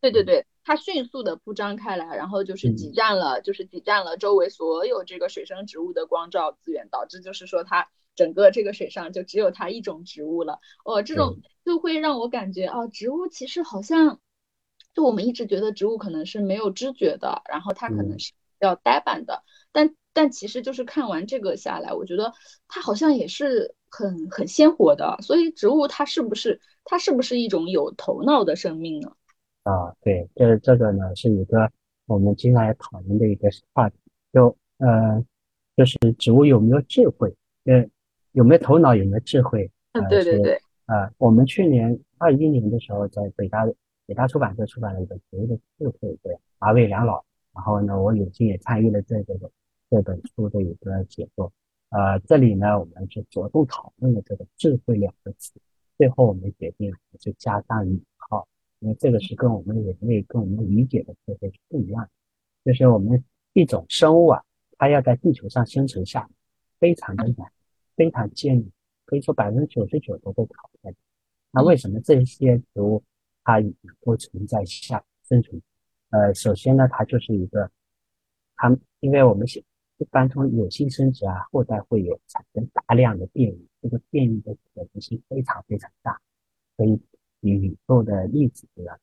[0.00, 7.88] 对对对，它迅速的铺张开来，然后就是挤占了，就是挤占了周围所有这个水生植物的光照资源，导致就是说它。
[8.16, 14.18] 整个这个水上就只有它一种植物了，哦，这种就会让我感觉啊，植物其实好像，
[14.94, 22.32] 就我们一直觉得植物可能是没有知觉的，然后它可能是比较呆板的，但但其实就是看完这个下来，我觉得
[22.66, 29.12] 它好像也是很很鲜活的，所以植物它是不是它是不是一种有头脑的生命呢？
[29.64, 31.70] 啊，对，这这个呢是一个
[32.06, 33.96] 我们经常要讨论的一个话题，
[34.32, 35.22] 就呃，
[35.76, 37.36] 就是植物有没有智慧？
[37.64, 37.86] 呃。
[38.36, 38.94] 有没有头脑？
[38.94, 39.70] 有没有智慧？
[39.92, 40.60] 嗯，对对对。
[40.84, 43.66] 呃，我们去年二一年的时候，在北大
[44.04, 47.24] 北大出版社出版了一本《所谓的智慧》对马伟良老。
[47.54, 49.50] 然后呢，我有幸也参与了这个
[49.88, 51.50] 这本书的一个写作。
[51.88, 55.54] 呃，这里呢，我们是着重讨论了这个“智慧”两个词。
[55.96, 58.46] 最后我们决定就加上引号，
[58.80, 62.10] 因为这个是跟我们人类跟我们理解的智慧是不一样的。
[62.70, 64.42] 就是我们一种生物啊，
[64.76, 66.28] 它要在地球上生存下，
[66.78, 67.50] 非常的难。
[67.96, 68.70] 非常坚硬，
[69.04, 70.94] 可以说百分之九十九都被淘汰。
[71.50, 73.02] 那为什么这些植物
[73.42, 75.60] 它能够存在下生存？
[76.10, 77.70] 呃，首先呢，它就是一个，
[78.56, 79.62] 它因为我们现
[79.98, 86.20] 一般从有性生殖啊，后代会有产生大量的变异，这个变异的可能性非常非常大，
[86.76, 87.00] 可以
[87.40, 88.98] 比宇宙的粒子都要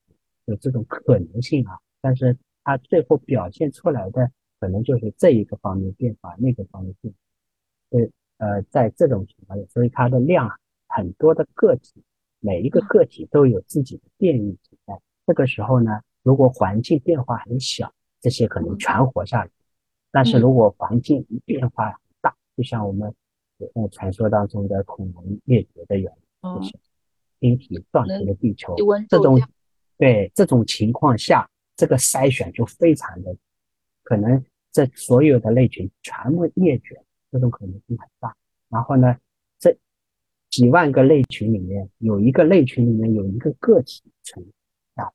[0.45, 1.79] 有这种可能性啊。
[1.99, 7.22] 但是它最后表现出来的可能就是这一个方面变化，那个方面变，对。
[8.43, 10.51] 呃，在这种情况下，所以它的量
[10.87, 12.03] 很多的个体，
[12.41, 14.99] 每一个个体都有自己的变异存在。
[15.25, 19.49] 这个时候呢，如果环境变化很小，这些可能全活下来；
[20.11, 23.13] 但是如果环境变化很大，就像我们
[23.75, 26.77] 呃传说当中的恐龙灭绝的原因，就是
[27.39, 28.75] 冰体撞击了地球，
[29.07, 29.39] 这种
[29.97, 33.33] 对这种情况下，这个筛选就非常的
[34.03, 37.01] 可能，这所有的类群全部灭绝。
[37.33, 38.33] 这种可能性很大。
[38.69, 39.17] 然后呢，
[39.59, 39.75] 这
[40.51, 44.45] 几万个类群里面有一个类群里面有一个个体存
[44.95, 45.11] 下，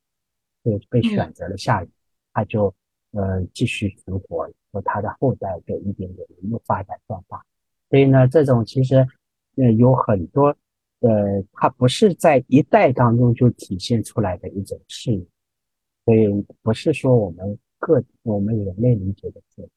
[0.64, 1.88] 就被选择了下雨，
[2.32, 2.74] 他就
[3.12, 7.40] 呃继续存活，和他的后代就一点点一路发展壮大。
[7.88, 8.96] 所以呢，这种其实
[9.56, 10.56] 呃有很多
[11.00, 15.24] 呃，它不是在一代当中就体现出来的一种适应，
[16.04, 19.70] 所以不是说我们个我们人类理解的这种，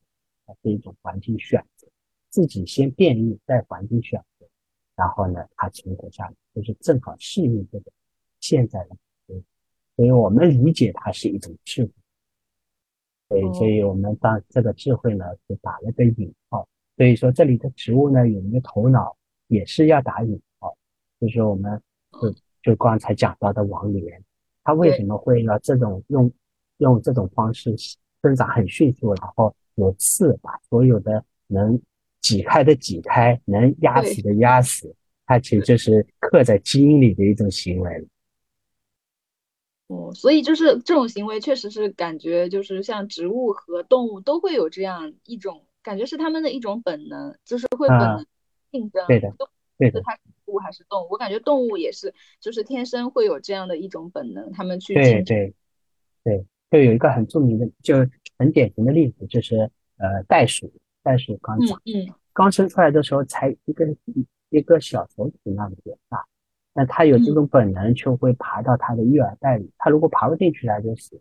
[0.47, 1.81] 它是一种环境选择。
[2.32, 4.48] 自己先变异，再环境选择，
[4.96, 7.91] 然后呢，它存活下来，就是正好适应这个
[8.39, 8.96] 现在的。
[9.98, 11.91] 所以我们理解它是一种智慧。
[13.28, 16.65] 所以，所以我们当这个智慧呢，就打了个引号。
[16.96, 19.15] 所以说，这里的植物呢，有一个头脑，
[19.48, 20.76] 也是要打引号。
[21.20, 21.82] 就是我们
[22.13, 24.24] 就就刚才讲到的王莲，
[24.63, 26.32] 它为什么会呢这种用
[26.78, 27.76] 用这种方式
[28.22, 31.78] 生长很迅速，然后有刺把所有的能。
[32.21, 38.07] 挤开的挤开，能压死的压死，它其实就是刻在基因里的一种行为
[39.88, 48.25] 哦，所以就是这种行为，确实是感觉就是像植物和动物都会有这样一种感觉，是他们的一种本能，就是会本能
[48.71, 49.06] 竞争。
[49.08, 49.33] 对的，
[49.77, 50.02] 对的。
[50.06, 51.10] 它是植物还是动物？
[51.12, 55.54] 我感觉动物也是，就是天生会有这样的一种本能，他们去对对
[56.23, 57.96] 对，就有一个很著名的，就
[58.37, 60.71] 很典型的例子，就是呃袋鼠。
[61.04, 63.85] 袋鼠刚长，嗯，刚生出来的时候才一个
[64.49, 66.25] 一个小手指那么点大，
[66.73, 69.71] 那它有这种本能，就会爬到它的育儿袋里。
[69.77, 71.19] 它如果爬不进去，它就死。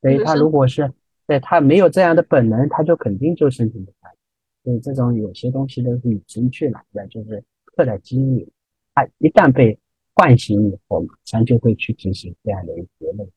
[0.00, 0.92] 所以它如果是
[1.26, 4.18] 对它没有这样的本能，它就肯定就生存不下去。
[4.62, 8.52] 所以这种有些东西都是与生俱来的，就是刻在基因里。
[8.94, 9.78] 它一旦被
[10.14, 13.30] 唤醒以后，马上就会去执行这样的一个任务。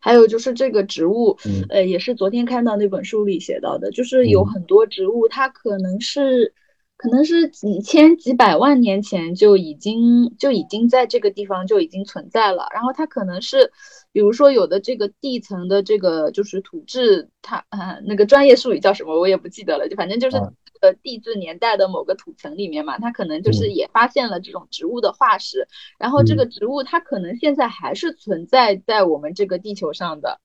[0.00, 1.36] 还有就是这个植物，
[1.68, 6.54] 呃，也是昨天看到那本书里写到的，就是有很多植物，它可能是。
[7.00, 13.70] 可能是几千几百万年前就已经就已经在这个地方就已经存在了，然后它可能是，
[14.18, 20.36] 比如说有的这个地层的这个就是土质，它呃那个专业术语叫什么我也不记得了，就反正就是
[20.80, 25.68] 呃地质年代的某个土层里面嘛，它可能就是也发现了这种植物的化石，
[26.00, 30.40] 然后这个植物它可能现在还是存在在我们这个地球上的，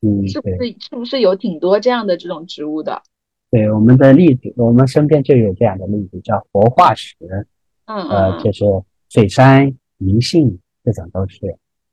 [0.00, 3.02] 嗯，是不是是不是有挺多这样的这种植物的？
[3.50, 7.14] 对我们的例子，我们身边就有这样的例子，叫活化石，
[7.84, 8.64] 嗯呃，就是
[9.10, 11.40] 水杉、银杏这种都是，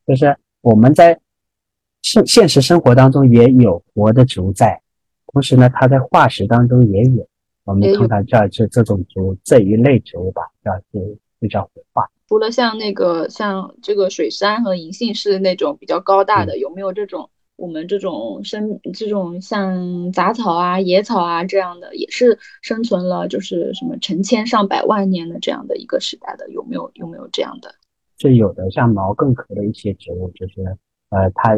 [0.08, 1.20] 就是我们在
[2.06, 4.80] 现现实生活当中也有活的植物在，
[5.34, 7.28] 同时呢，它在化石当中也有，
[7.64, 11.00] 我们通常叫这这种植物这一类植物吧，叫就
[11.42, 12.08] 就叫活化。
[12.30, 17.28] 除了像那个像这个水杉和银杏是那种比较高大的，有没有这种？
[17.56, 27.74] 我们这种生这种像杂草啊、野草啊这样的，也是生存了就是什么成千上百万年的这样的一个时代的，有没有有没有这样的？
[28.20, 30.62] 是有的，像毛茛科的一些植物，就是
[31.10, 31.58] 呃，它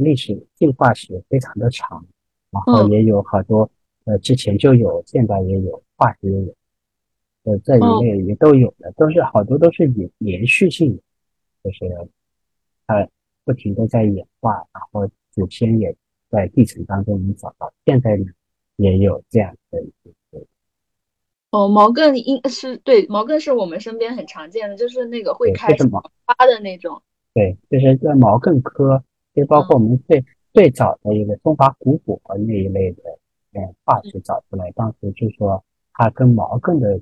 [0.00, 2.04] 历史进化史非常的长，
[2.50, 3.70] 然后也有好多
[4.04, 6.54] 呃之前就有，现在也有，化石也有，
[7.44, 11.02] 呃这一类也都有的，都是好多都是连连续性的，
[11.64, 12.08] 就是
[12.86, 13.08] 它
[13.44, 15.08] 不停的在演化，然后。
[15.32, 15.94] 祖先也
[16.28, 18.24] 在地层当中能找到，现在呢
[18.74, 20.10] 也有这样的一些。
[21.52, 26.02] 哦，毛茛应是对毛茛是我们身边很常见的，就是那个会开花
[26.46, 27.00] 的那种。
[27.32, 33.02] 对，就是在毛茛科，就包括我们最最早的一个中华古果那一类的
[33.52, 37.00] 嗯化石找出来，当时就说它跟毛茛的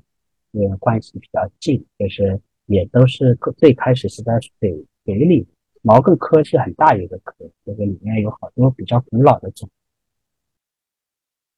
[0.51, 5.47] 呃关系比较近，就是也都是最开始是在水水里。
[5.81, 7.33] 毛茛科是很大一个科，
[7.65, 9.69] 这个里面有好多比较古老的种。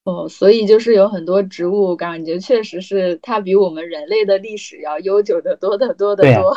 [0.03, 6.55] 哦，所以就是有很多植物，感觉确实是它比我们人类的历史要悠久的多得多得多。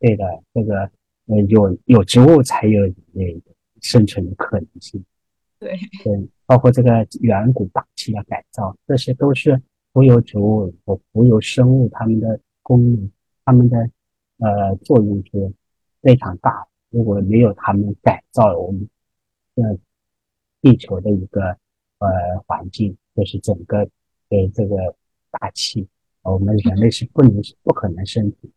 [0.00, 0.90] 对的，这个
[1.26, 3.40] 呃有有植物才有人类
[3.84, 5.04] 生存的可能性。
[5.58, 9.60] 对对，包括这个远古大气的改造，这些都是
[9.92, 13.10] 浮游植物和浮游生物它们的功能，
[13.44, 13.78] 它们的
[14.38, 15.52] 呃作用是
[16.00, 16.68] 非常大的。
[16.90, 18.88] 如果没有他们改造我们
[19.56, 19.78] 呃
[20.60, 21.42] 地球的一个
[21.98, 22.08] 呃
[22.46, 23.88] 环境，就是整个
[24.28, 24.76] 对这个
[25.30, 25.86] 大气，
[26.22, 28.52] 我们人类是不能不可能生存。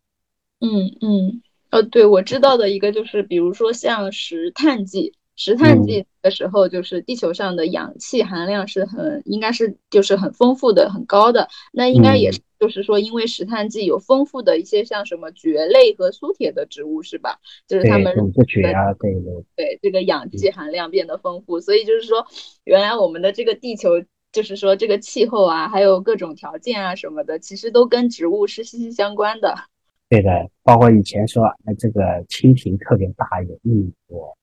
[0.60, 12.40] 嗯嗯，呃，对我知道的一个就是，比如说像石炭纪，石炭纪的时候，就是地球上的氧气含量是很应该是就是很丰富的、很高的，那应该也是。
[12.58, 17.38] 就是说，因为石炭纪有丰富的一些像什么蕨类和苏铁的植物，是吧？
[17.68, 22.26] 就是它们蕨啊，对对对，这个氧气含量变得丰富，所以就是说，
[22.64, 23.90] 原来我们的这个地球，
[24.32, 29.54] 就是说这个气候啊，还有各种条件啊什么的，其实都跟植物是息息相关的。
[30.08, 34.36] 对的，包括以前说，那这个蜻蜓特别大，有一米多，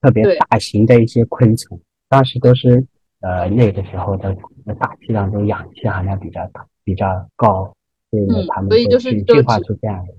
[0.00, 2.86] 特别大型的一些昆虫，当时都是
[3.20, 4.36] 呃那个时候的
[4.78, 6.66] 大气当中氧气含量比较大。
[6.86, 7.74] 比较高，
[8.12, 10.14] 所以他们就是进化出这样的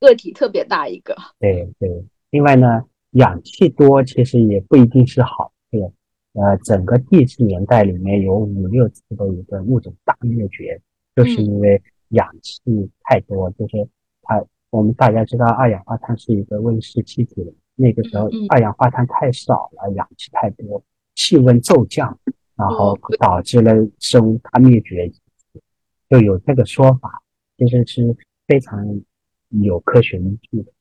[0.00, 1.16] 个体特别大一个。
[1.38, 1.88] 对对，
[2.28, 2.82] 另外呢，
[3.12, 5.50] 氧气多其实也不一定是好。
[5.70, 5.78] 事，
[6.34, 10.78] 呃，整个地质年代里面有五六次的一个物种大灭绝，
[11.16, 12.60] 就是因为氧气
[13.04, 13.50] 太多。
[13.52, 13.88] 就是
[14.24, 20.82] 它，我们大家知道二氧化碳是一个温室气体，那个时候二氧化碳太少了，氧气太多，
[21.14, 22.18] 气温骤降，
[22.56, 25.10] 然后导致了生物大灭绝。
[26.10, 27.22] 就有这个说法，
[27.56, 28.16] 其实是
[28.46, 29.00] 非常
[29.48, 30.72] 有科学依据的。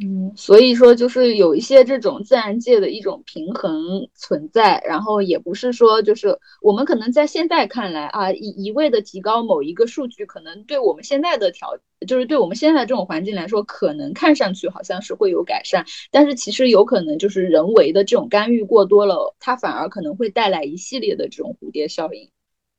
[0.00, 11.76] 嗯，所以说就是有一些这种自然界的一种平衡存在，然后也不是说就是我们可能在现在看来啊，一一味的提高某一个数据，可能对我们现在的条，
[12.06, 22.30] 就是对我们现在这种环境来说，可能看上去好像是会有改善，但是其实有可能就是人为的这种干预过多了，它反而可能会带来一系列的这种蝴蝶效应。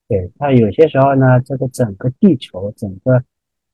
[0.07, 3.21] 对那有些时候呢，这个整个地球、整个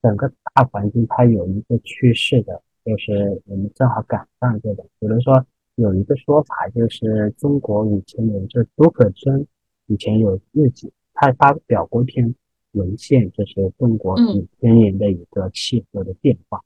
[0.02, 4.84] 整个大环境，它有一个趋势的，就是我们正好赶上这个。
[5.00, 9.46] 比如说有一个说法，就是中国以前有就竺可桢
[9.88, 12.36] 以前有日记，他发表过一篇
[12.74, 16.62] 文献，就是中国几千年的一个气候的变化。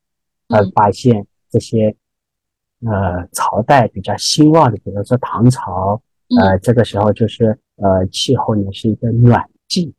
[0.48, 1.96] 他发现这些
[2.86, 6.02] 呃朝代比较兴旺的，比如说唐朝
[6.40, 9.94] 呃，这个时候就是呃气候呢是一个暖季，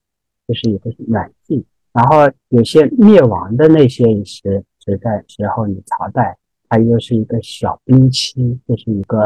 [0.47, 1.65] 就是一个暖季。
[1.93, 6.37] 然后有些灭亡的那些时时代时候，你朝代
[6.69, 9.19] 它又是一个小冰期，就是一个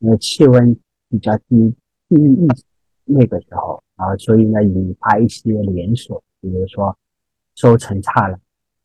[0.00, 0.74] 呃气温
[1.10, 1.74] 比较低
[2.08, 2.48] 低一
[3.04, 6.96] 那个时候，然后所以呢引发一些连锁，比如说
[7.54, 8.38] 收成差了，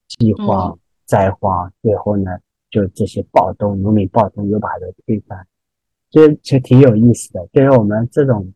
[0.07, 2.31] 饥荒、灾荒，最后呢
[2.69, 5.47] 就这些暴动、农民暴动又把它推翻，
[6.09, 7.47] 这其实挺有意思的。
[7.53, 8.53] 就是我们这种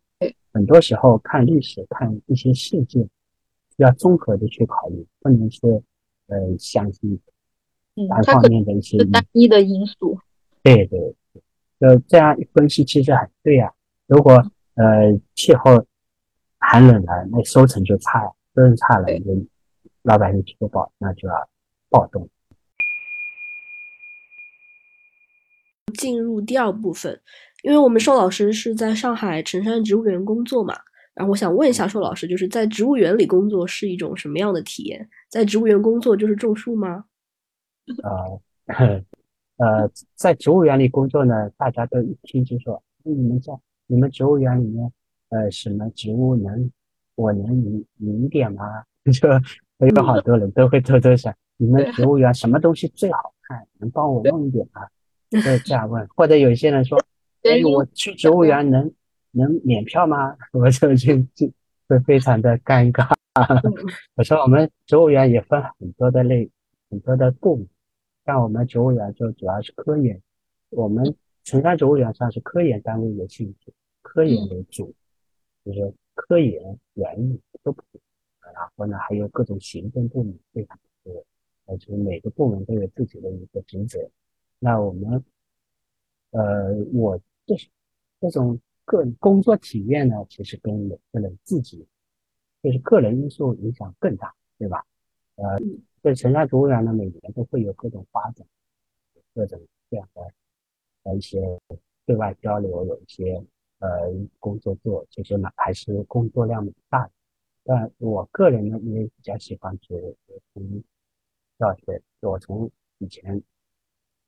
[0.52, 3.08] 很多时候看历史、看一些事件。
[3.76, 5.82] 要综合的去考虑，不能说
[6.26, 7.18] 呃相信
[8.08, 10.18] 单方面的一些单一的因素。
[10.62, 10.98] 对对，
[11.80, 13.70] 就这样分析其实很对啊。
[14.06, 14.32] 如果
[14.74, 15.86] 呃气候
[16.58, 18.20] 寒冷了，那收成就差，
[18.54, 19.46] 收成差了，就
[20.02, 21.34] 老百姓吃不饱，那就要
[21.88, 22.28] 暴动。
[25.94, 27.20] 进入第二部分，
[27.62, 30.78] 因为我们寿老师是在上海辰山植物园工作嘛。
[31.14, 35.08] 然后我想问一下寿老师，就是在植物园里工作是一种什么样的体验？
[35.28, 37.04] 在植物园工作就是种树吗？
[38.02, 39.04] 呃，
[39.56, 43.52] 呃，在植物园里工作呢，大家都一听就说，你们在
[43.86, 44.92] 你们植物园里面，
[45.30, 46.70] 呃，什么植物能
[47.14, 48.64] 我能引引点吗？
[49.12, 49.28] 就
[49.86, 53.66] 有好多人都会偷偷想，你们植物园什么东西最好看？
[53.78, 54.86] 能帮我问一点吗？
[55.30, 56.98] 都这样问，或者有些人说，
[57.42, 58.92] 哎，我去植物园能。
[59.32, 60.36] 能免票吗？
[60.50, 61.48] 我就就就
[61.86, 63.08] 会非常的尴尬。
[64.16, 66.50] 我说我们植物园也分很多的类，
[66.90, 67.68] 很多的部门。
[68.30, 70.22] 像我们植物园就主要是科研，
[70.68, 73.72] 我们城山植物园算是科研单位的性质，
[74.02, 74.94] 科研为主，
[75.64, 77.82] 就是科研园艺都不
[78.40, 81.24] 然后呢，还有各种行政部门非常多，
[81.66, 83.98] 而且每个部门都有自己的一个职责。
[84.60, 85.24] 那我们，
[86.30, 87.68] 呃，我这是
[88.20, 88.60] 这种。
[88.86, 91.86] 个工作体验呢，其实跟每个人自己，
[92.60, 94.84] 就是个人因素影响更大，对吧？
[95.36, 95.60] 呃，
[96.02, 98.46] 在城山植物园呢，每年都会有各种发展，
[99.34, 100.22] 各种这样的
[101.04, 101.40] 呃一些
[102.06, 103.44] 对外交流，有一些
[103.78, 103.88] 呃
[104.38, 107.12] 工作做，其实呢还是工作量蛮大的。
[107.64, 110.16] 但我个人呢，因为比较喜欢植物，
[110.52, 110.82] 从
[111.58, 113.42] 小学我从以前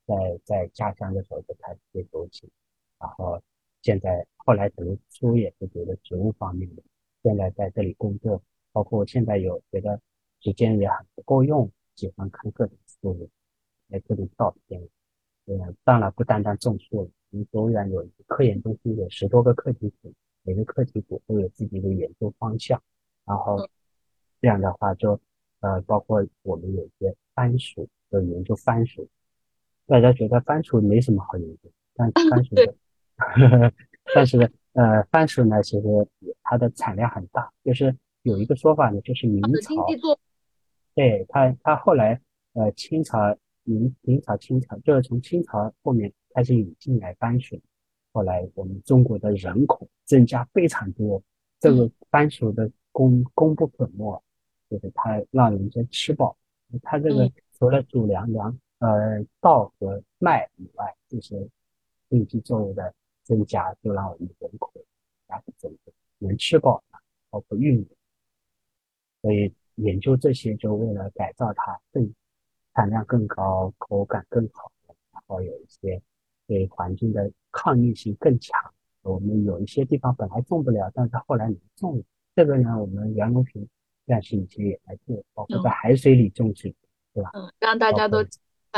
[0.07, 2.51] 在在家乡的时候就开始接触起，
[2.99, 3.43] 然后。
[3.85, 6.83] 现在后来读书也是读的植物方面的，
[7.25, 10.01] 现在在这里工作，包括现在有觉得
[10.43, 13.31] 时间也很不够用，喜欢看各种书，
[13.89, 14.83] 来各种照片。
[15.47, 20.13] 嗯，当然不单单种树了，我们植物园有科研中心，有十多个课题组，
[20.43, 22.83] 每个课题组都有自己的研究方向。
[23.25, 23.69] 然后
[24.41, 25.21] 这样的话，就
[25.61, 29.09] 呃，包括我们有一些番薯，就研究番薯。
[29.87, 32.75] 大家觉得番薯没什么好研究，但番薯的。
[34.15, 35.87] 但是呃，番薯呢，其实
[36.43, 37.53] 它的产量很大。
[37.65, 39.87] 就是有一个说法呢，就是明朝，
[40.95, 42.21] 对他，他后来
[42.53, 47.61] 呃，清朝、明明朝、清朝，就是从清朝后面开始引进来番薯。
[48.13, 51.23] 后来我们中国的人口增加非常多，
[51.61, 54.23] 这个番薯的功功不可没，
[54.69, 56.37] 就是它让人家吃饱。
[56.83, 61.49] 它这个除了主粮粮呃稻和麦以外，这些
[62.09, 62.95] 经济作物的。
[63.25, 64.73] 增加就让我们人口
[65.29, 66.83] 加速增长，能吃饱
[67.31, 67.89] 包括运营，
[69.23, 72.13] 所以研究这些就为了改造它更
[72.75, 74.71] 产量更高、口感更好，
[75.13, 76.01] 然后有一些
[76.47, 78.59] 对环境的抗逆性更强。
[79.03, 82.03] 我们有一些地方本来种不了，但是后来能种。
[82.35, 83.69] 这个呢，我们袁隆平
[84.07, 86.75] 院士以前也在做，包括在海水里种植，
[87.13, 87.31] 对吧？
[87.35, 88.23] 嗯，让大家都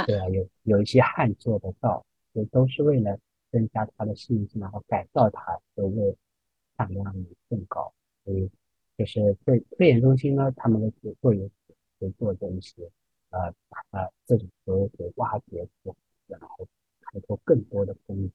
[0.07, 3.19] 对啊，有有一些旱做得到，这都是为了。
[3.53, 6.17] 增加它的适应性，然后改造它，就为
[6.77, 7.05] 产量
[7.49, 7.95] 更高。
[8.25, 8.51] 所以，
[8.97, 11.51] 就是科科研中心呢，他们的做作用
[11.99, 12.83] 是做这一些，
[13.31, 16.67] 呃，把这种植物给挖掘出来，然后
[17.01, 18.31] 开拓更多的工艺。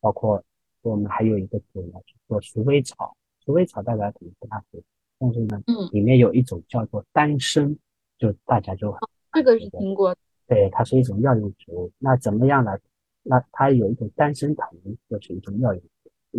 [0.00, 0.42] 包括
[0.82, 3.16] 我们还有一个组呢，是做鼠尾草。
[3.44, 4.82] 鼠尾草大家可能不大熟，
[5.18, 7.76] 但是呢，嗯，里面有一种叫做丹参，
[8.18, 8.94] 就大家就
[9.32, 10.14] 这个是听过。
[10.46, 11.90] 对，它是一种药用植物。
[11.98, 12.78] 那怎么样呢？
[13.22, 14.68] 那它有一种丹参藤，
[15.08, 15.82] 就是一种药用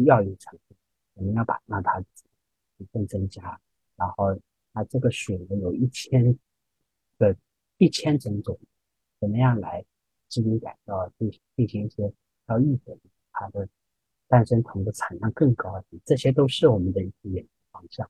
[0.05, 0.78] 药用成分，
[1.15, 2.03] 我们要把让它
[2.84, 3.60] 成分增加，
[3.96, 4.38] 然后
[4.74, 6.38] 它这个水呢有一千
[7.18, 7.36] 的
[7.78, 8.58] 一千种种，
[9.20, 9.84] 怎么样来
[10.28, 12.12] 进行改造，进进行一些
[12.48, 12.98] 要抑制
[13.32, 13.68] 它的
[14.28, 18.10] 半生藤的产量更高，这些都是我们的一个研究方向。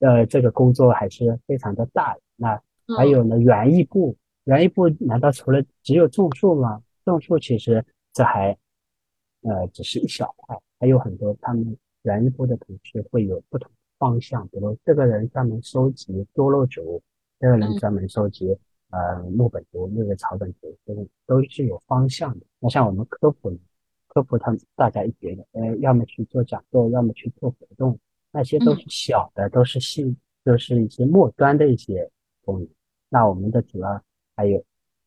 [0.00, 2.16] 呃，这个工作还是非常的大。
[2.36, 2.60] 那
[2.96, 6.82] 还有呢，园艺部，园艺部难道除了只有种树吗？
[7.04, 8.58] 种树其实这还
[9.42, 17.02] 呃只是一小块，还有很多他们园部的同事会有不同方向，比如这个人专门收集多肉植物，
[17.38, 18.56] 这个人专门收集
[18.88, 22.46] 呃木本植物、那个草本植物，这个都是有方向的。
[22.58, 23.54] 那像我们科普，
[24.06, 27.98] 科普他们大家一觉得，呃，要么去做讲座，要么去做活动，
[28.30, 32.10] 那些都是小的，都是细，都是一些末端的一些
[32.44, 32.68] 功能。
[33.08, 34.02] 那我们的主要
[34.34, 34.64] 还有。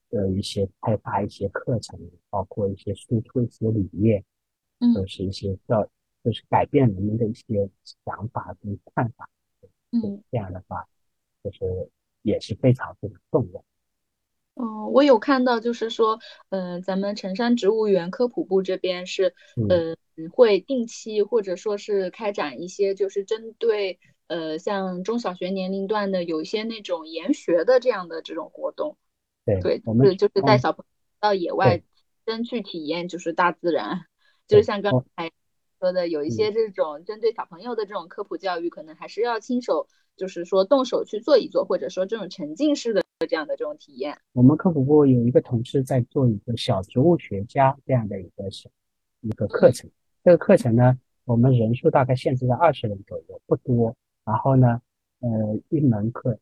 [0.10, 4.24] 呃一些开发一些课程，包括一些输出一些理念，
[4.80, 5.86] 嗯，都是一些要
[6.28, 7.69] 就是改变人们的一些
[8.03, 9.30] 想法跟看法，
[9.91, 10.86] 嗯，这样的话，
[11.41, 11.89] 就是
[12.21, 13.63] 也是非常非常重要。
[14.55, 16.19] 哦，我有看到，就是说，
[16.49, 19.34] 嗯，咱们辰山植物园科普部这边是，
[19.69, 19.95] 嗯，
[20.34, 23.97] 会定期或者说是开展一些，就是针对
[24.28, 28.97] 呃像中小学年龄段的有一些那种研学的这样的这种活动。
[29.45, 30.86] 对，我们就是带小朋友
[31.21, 31.82] 到野外，
[32.25, 34.07] 真去体验就是大自然，
[34.45, 35.32] 就是像刚才
[35.80, 44.17] 说的，有一些这种针对小朋友的这种科普教育，可能还是要亲手，就是说动手去做一做，或者说这种沉浸式的这样的这种体验。
[44.34, 48.69] 我们科普部有一个同事在做一个小植物学家这样的一个小
[49.21, 49.89] 一个课程，
[50.23, 53.95] 这个课程呢，我们人数大概限制在二十人左右，不多。
[54.25, 54.82] 然后呢，
[55.19, 55.30] 呃，
[55.69, 56.38] 一门课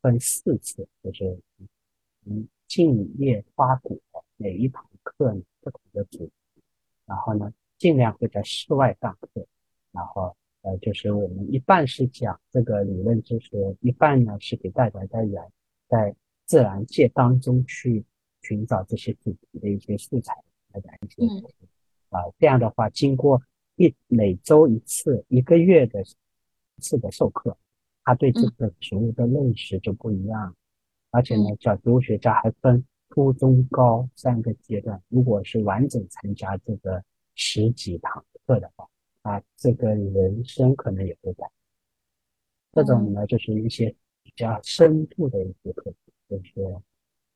[0.00, 1.38] 分四次，就是。
[2.30, 3.96] 嗯，茎叶花果
[4.36, 6.30] 每一堂课呢不同的主题，
[7.06, 9.46] 然后呢尽量会在室外上课，
[9.92, 15.42] 然后呃就是我们一半是讲这个理论知识，一半呢是给大家在园
[15.88, 16.14] 在
[16.44, 18.04] 自然界当中去
[18.42, 20.34] 寻找这些主题的一些素材，
[20.72, 21.46] 大家一些
[22.10, 23.40] 啊这样的话经过
[23.76, 26.02] 一每周一次一个月的
[26.80, 27.56] 次的授课，
[28.04, 30.54] 他对这个植物的认识就不一样。
[31.10, 35.02] 而且呢，小植物学家还分初中高三个阶段。
[35.08, 37.02] 如果是完整参加这个
[37.38, 38.86] 十几堂课的话，
[39.22, 41.48] 啊，这个人生可能也会改。
[42.72, 43.88] 这种呢，就是一些
[44.22, 45.94] 比较深度的一些课程，
[46.28, 46.60] 就是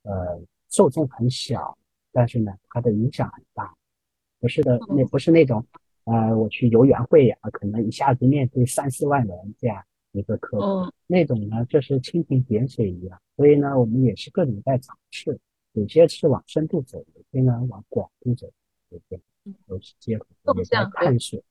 [0.03, 0.39] 呃，
[0.69, 1.75] 受众很小，
[2.11, 3.73] 但是呢，它的影响很大。
[4.39, 5.65] 不是的，那不是那种，
[6.03, 9.83] 呃，我去游园会呀，可能一下子面对三四万人这样。
[10.11, 15.39] 一个课程，那种呢就是蜻蜓点水一样，所以呢我们也是各种在尝试，
[15.71, 18.51] 有些是往深度走，有些呢往广度走，
[18.91, 19.53] 对不对？
[19.67, 20.25] 都是结合，
[20.55, 21.41] 也在探索。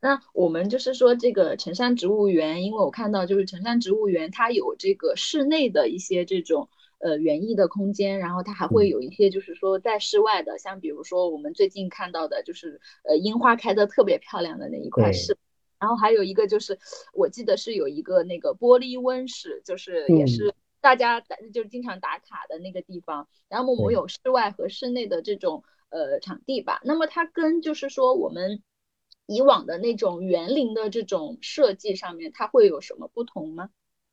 [0.00, 6.68] 那我们就是说这个城山植物园，因为我看到就是城山植物园它有这个室内的一些这种
[6.98, 15.36] 呃园艺的空间，然后它还会有一些就是说在室外的，像比如说我们最近看到的就是呃樱花开的特别漂亮的那一块是。
[15.78, 16.78] 然后还有一个就是，
[17.14, 21.22] 我记得是有一个那个玻璃温室，就是也是大家
[21.54, 23.26] 就是经常打卡的那个地方。
[23.48, 26.80] 然后我们有室外和室内的这种呃场地吧。
[26.84, 28.62] 那么它跟就是说我们
[29.26, 33.70] 以往的那种园林的这种设计上面，它会有什么不同吗？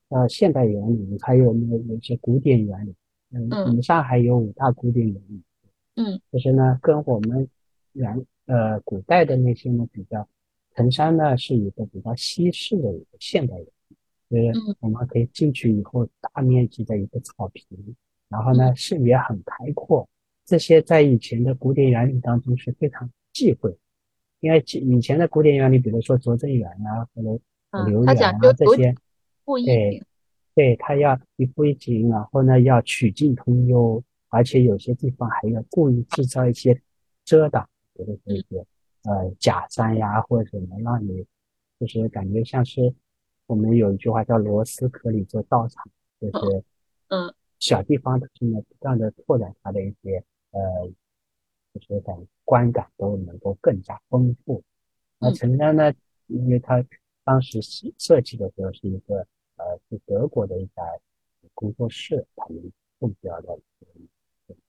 [0.10, 2.96] 呃，现代园林还有那个有些古典园林，
[3.32, 5.44] 嗯，我们上海有五大古典园林，
[5.96, 7.50] 嗯，就是呢跟我们
[7.94, 10.28] 原呃古代的那些呢比较。
[10.76, 13.66] 城山呢是一个比较西式的一个现代园
[14.44, 17.66] 林，就是我们可以进去以后大面积的一个草坪，
[18.30, 20.08] 然后呢视野很开阔。
[20.48, 23.78] 这些在以前的古典园林当中是非常忌讳，
[24.40, 27.40] 因为以前的古典园林，比如说拙政园啊，或者
[27.86, 28.96] 留园啊这些，
[29.64, 30.04] 对，
[30.56, 36.82] 对，它要一步一景，然后呢要曲径通幽，而且有些地方还要故意制造一些
[37.24, 38.66] 遮挡，比如说一些。
[39.04, 41.26] 呃，假山呀，或者什么，让你
[41.80, 42.94] 就是感觉像是
[43.46, 45.82] 我们有一句话叫“螺丝壳里做道场”，
[46.20, 46.64] 就是
[47.08, 50.22] 嗯，小地方它呢不断的拓展它的一些
[50.58, 50.92] 呃，
[51.74, 54.64] 就是感观感都能够更加丰富。
[55.20, 55.94] 那陈山呢，
[56.28, 56.84] 因为他
[57.24, 57.60] 当时
[57.98, 59.28] 设计的时候是一个
[59.58, 60.82] 呃，是德国的一家
[61.54, 63.60] 工作室，他们目标的，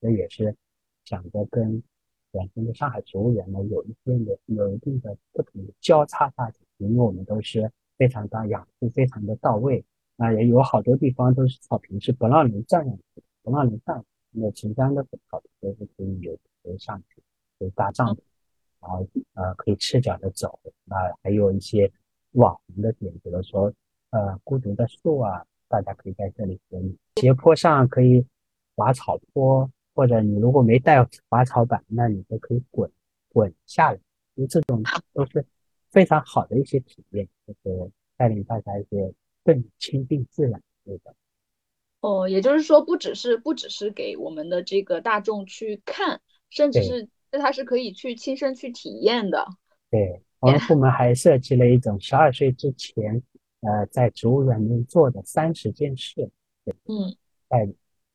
[0.01, 0.55] 这也是
[1.05, 1.83] 想着跟。
[2.33, 9.83] 原先的上海植物园呢，有一定的有一定的不同的交叉发展，因为我们都是非常大养护非常的到位，
[10.15, 14.05] 那也有好多地方都是草坪是不让人站上去，不让人站。
[14.31, 17.23] 那城山的草坪都是可以有可以上去，
[17.59, 18.19] 有搭帐篷，
[18.81, 20.59] 然后呃可以赤脚的走。
[20.85, 21.91] 那还有一些
[22.33, 23.73] 网红的点，比如说
[24.11, 26.97] 呃孤独的树啊，大家可以在这里合影。
[27.17, 28.25] 斜坡上可以
[28.75, 29.71] 滑草坡。
[29.95, 32.89] 或者你如果没带滑草板，那你就可以滚
[33.31, 33.99] 滚下来，
[34.37, 34.81] 因为这种
[35.13, 35.45] 都是
[35.91, 39.13] 非常好的一些体验，就是带领大家一些
[39.43, 41.01] 更亲近自然的。
[42.01, 49.47] 哦，也就是说，不只是不只是给我们的这个大众去看，甚至是它是可以去亲身去体验的。
[49.91, 53.21] 对，我们部门还设计了一种十二岁之前，
[53.63, 56.31] 呃，在植物园里做的三十件事。
[56.67, 57.17] 嗯，
[57.49, 57.69] 在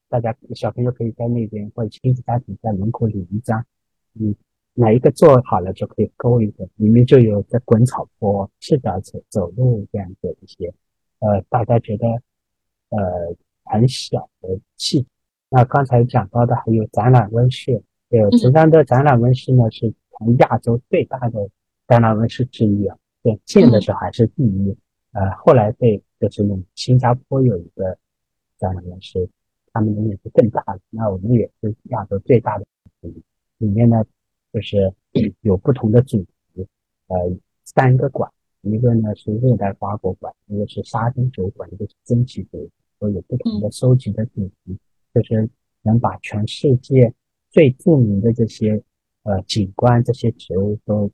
[0.07, 3.65] 大家小朋友可以在那边或者亲子家庭在门口领一张，
[4.13, 4.33] 嗯，
[4.75, 10.73] 哪一个做好了就可以勾一个，里面就有在滚草坡、赤脚走走路这样的一些，
[11.19, 12.07] 呃，大家觉得
[12.89, 13.35] 呃
[13.73, 15.05] 很小的器。
[15.49, 21.49] 那刚才讲到的还有展览温室，有城山的展览温室呢，是从亚洲最大的
[21.87, 24.77] 展览温室之一啊，对，建的时候还是第一，
[25.11, 27.97] 呃，后来被就是用新加坡有一个
[28.57, 29.29] 展览温室。
[29.75, 32.65] 他们的面积更大了，那我们也是亚洲最大的。
[33.57, 34.05] 里面呢，
[34.53, 34.93] 就是
[35.41, 36.67] 有不同的主题，
[37.07, 37.17] 呃，
[37.63, 42.69] 三个馆，一个呢是热带花果馆，一个是沙丁酒馆，一个是蒸汽酒馆，
[43.03, 44.79] 都有不同的收集的主题，
[45.13, 45.49] 就是
[45.81, 47.13] 能把全世界
[47.51, 48.81] 最著名的这些
[49.23, 51.11] 呃景观、这些植物都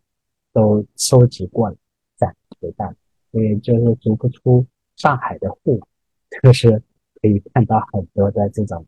[0.53, 1.75] 都收集过来，
[2.15, 2.95] 展示在，
[3.31, 4.63] 所以就是足不出
[4.95, 5.81] 上海的户，
[6.43, 6.83] 就是。
[7.21, 8.85] 可以看到很多的这种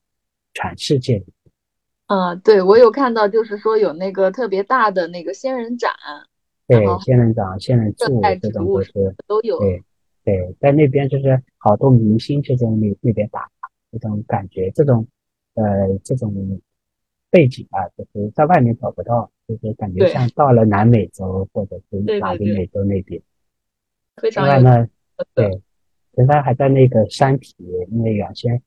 [0.54, 1.22] 全世界。
[2.08, 5.92] 嗯，对我有看到，就是说有那个特别大的那个仙人掌。
[6.66, 8.94] 对，仙人掌、仙人柱这种都是
[9.28, 9.60] 都有。
[9.60, 9.84] 对
[10.24, 15.08] 对，在那边就是好多明星就在那那边打卡，这种感觉，这种
[15.56, 15.64] 呃
[16.04, 16.62] 这种
[17.30, 23.22] 背景啊，就是在外面找不到，就是感觉像到了南美洲或者是拉丁美洲那边。
[24.18, 24.46] 非常。
[24.46, 24.88] 另外呢，
[25.34, 25.62] 对。
[26.14, 27.56] 现在还在那个山体，
[27.90, 28.62] 因为原先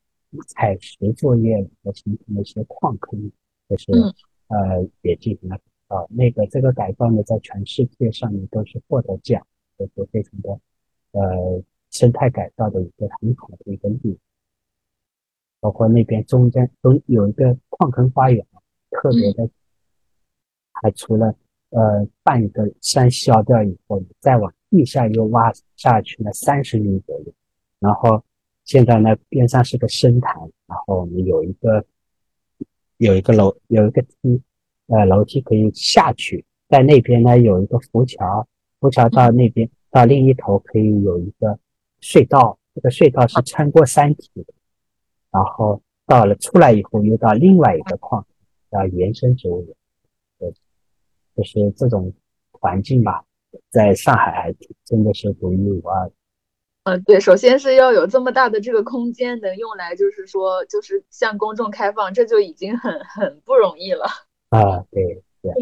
[0.49, 3.31] 采石作业和形成的一些矿坑，
[3.69, 3.93] 就是
[4.49, 6.09] 呃也进行了改造。
[6.11, 9.47] 那个这个改造呢，在全世界上面都是获得奖，
[9.79, 10.59] 就是非常的
[11.15, 14.19] 呃生态改造的一个很好的一个例。
[15.61, 18.47] 包括那边中间都有一个矿坑花园，
[18.91, 19.49] 特别的，
[20.73, 21.35] 还除了
[21.71, 24.53] 呃半一个山削掉以后，再往。
[24.71, 27.33] 地下又挖下去了三十米左右，
[27.79, 28.25] 然后
[28.65, 30.35] 现在呢边上是个深潭，
[30.67, 31.87] 然后我们有一个
[32.97, 34.43] 有一个楼有一个梯，
[34.89, 38.49] 呃楼梯可以下去，在那边呢有一个浮桥，
[38.81, 41.57] 浮桥到那边到另一头可以有一个
[42.01, 44.53] 隧道，这个隧道是穿过山体的，
[45.31, 48.27] 然后到了出来以后又到另外一个矿，
[48.73, 49.77] 叫延伸植物园，
[50.41, 50.53] 对，
[51.37, 52.13] 就是这种
[52.51, 53.25] 环境吧。
[53.71, 56.11] 在上海还真的是独一无二。
[56.83, 64.07] 嗯，对，首先是要有这么大的这个空间能用来，就是说，就是向公众开放，这就已经很很不容易了。
[64.49, 65.53] 啊，对对。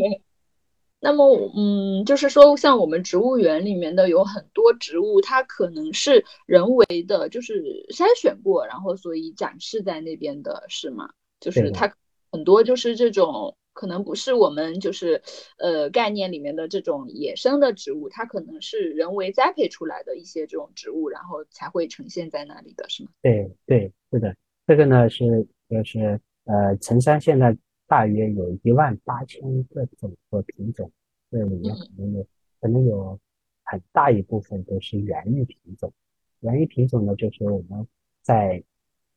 [1.04, 11.10] 那么，嗯，就是说，像我们植物园里面的有很多植物，它可能是人为的，就是筛选过，然后所以展示在那边的是吗？
[11.40, 11.92] 就是它
[12.30, 13.56] 很多就是这种。
[13.74, 15.22] 可能不是我们就是
[15.56, 23.08] 呃概念里面的这种野生的植物，它可能是人为栽培出来的一些这种植物，然后才会呈现在那里的是吗？
[23.22, 24.36] 对对是的，
[24.66, 25.24] 这个呢是
[25.70, 27.56] 就是呃陈山现在
[27.86, 30.90] 大约有一万八千个种和品种，
[31.30, 32.26] 这里面可能有
[32.60, 33.18] 可能有
[33.64, 35.92] 很大一部分都是原育品种，
[36.40, 37.86] 原育品种呢就是我们
[38.22, 38.62] 在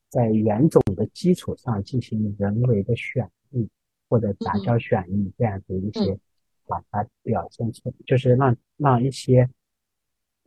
[0.10, 3.68] 在原种的基础上进行人为的选育。
[4.08, 6.20] 或者杂交选育这样子一些，
[6.68, 9.50] 把它表现出，就是让让一些，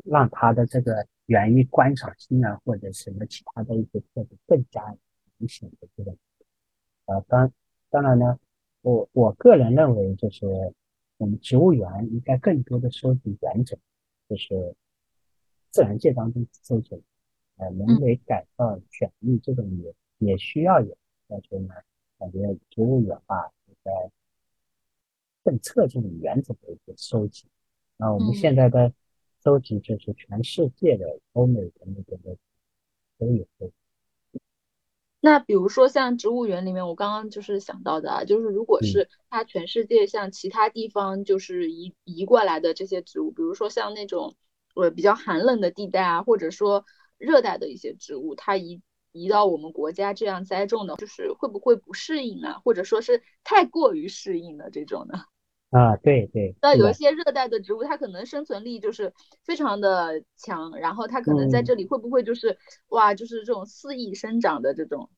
[0.05, 4.97] 让它的这个园艺观赏性啊，或者什么其他的一些特质更加
[5.39, 6.17] 明显的这种。
[7.07, 7.53] 呃，当
[7.91, 8.39] 当然呢，
[8.83, 10.47] 我我个人认为，就是
[11.17, 13.79] 我们植物园应该更多的收集原种，
[14.29, 14.75] 就是
[15.71, 17.03] 自然界当中收集，
[17.57, 21.75] 呃，人为改造选育这种也也需要有，但是呢，
[22.19, 22.39] 感觉
[22.71, 23.53] 植物园吧。
[23.67, 24.11] 应该
[25.45, 27.47] 更侧重于原种的一个收集，
[27.97, 28.93] 那我们现在的
[29.43, 32.37] 收集就是全世界的欧美的那个的
[33.19, 33.47] 都有。
[35.21, 44.37] 那比如说像植物园里面，我刚刚就是想到的啊，就是如果是它全世界像其他地方就是移移过来的这些植物，比如说像那种
[44.75, 46.85] 呃比较寒冷的地带啊，或者说
[47.19, 48.81] 热带的一些植物，它移。
[49.11, 55.25] 移到我们国家这样栽种的，就是会不会不适应啊，或者说是太过于适应了这种呢？
[55.71, 56.55] 啊，对对。
[56.63, 59.13] 那有一些热带的植物，它可能生存力就是
[59.45, 62.57] 非常的强，然后它可能在这里会不会就是
[62.89, 65.11] 哇，就是这种肆意生长的这种？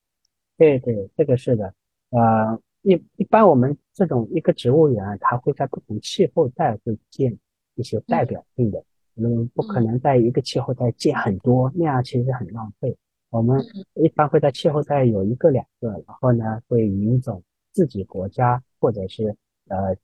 [0.56, 1.72] 对对，这个是的。
[2.10, 7.38] 呃，一一般我们这种一个植物园，它会在不同气候带会建
[7.76, 8.84] 一些代表性的，
[9.14, 12.96] 嗯，不可能在一个气候带建很多，那样其实很浪费。
[13.30, 17.40] 我们一般会在气候带有一个两个，然后呢会引种
[17.70, 19.36] 自己国家或者是
[19.68, 19.96] 呃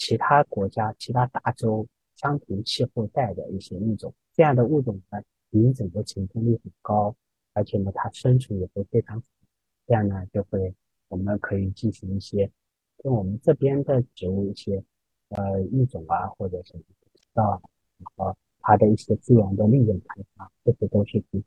[0.00, 1.86] 其他国家、其他大洲
[2.16, 4.12] 相同气候带的一些物种。
[4.32, 7.14] 这样的物种呢，引种的成功率很高，
[7.52, 9.26] 而且呢，它生存也会非常好。
[9.86, 10.74] 这样呢，就会
[11.08, 12.50] 我们可以进行一些
[12.96, 14.82] 跟我们这边的植物一些
[15.28, 16.72] 呃育种啊，或者是
[17.34, 17.60] 到
[17.98, 21.42] 然后它的一些资源的利用开发，这些都是可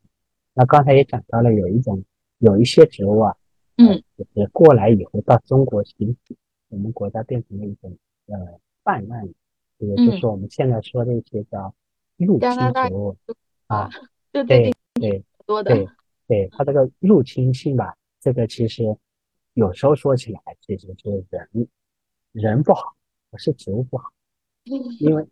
[0.53, 2.03] 那刚才也讲到了，有一种
[2.37, 3.35] 有一些植物啊，
[3.77, 6.15] 嗯，就是过来以后到中国行
[6.69, 7.97] 我们国家变成了一种
[8.27, 9.25] 呃泛滥，
[9.77, 11.73] 也就是我们现在说的一些叫
[12.17, 13.15] 入侵植物
[13.67, 13.89] 啊，
[14.31, 15.87] 对对对多的，对
[16.27, 18.83] 对，它这个入侵性吧，这个其实
[19.53, 21.67] 有时候说起来其实是人
[22.31, 22.95] 人不好，
[23.29, 24.09] 不是植物不好，
[24.99, 25.27] 因为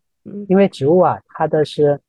[0.47, 1.99] 因为植物啊，它的是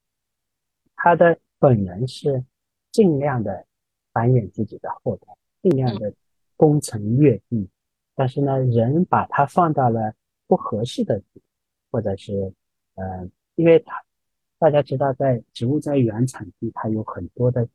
[0.96, 2.44] 它的本能是。
[2.92, 3.64] 尽量的
[4.12, 6.12] 繁衍自己的后代，尽量的
[6.58, 7.66] 攻城略地，
[8.14, 10.14] 但是呢，人把它放到了
[10.52, 11.22] 不合适的，
[11.90, 12.52] 或者是，
[12.96, 14.04] 呃，因为它
[14.58, 17.66] 大家知道，在植物在原产地，它有很多的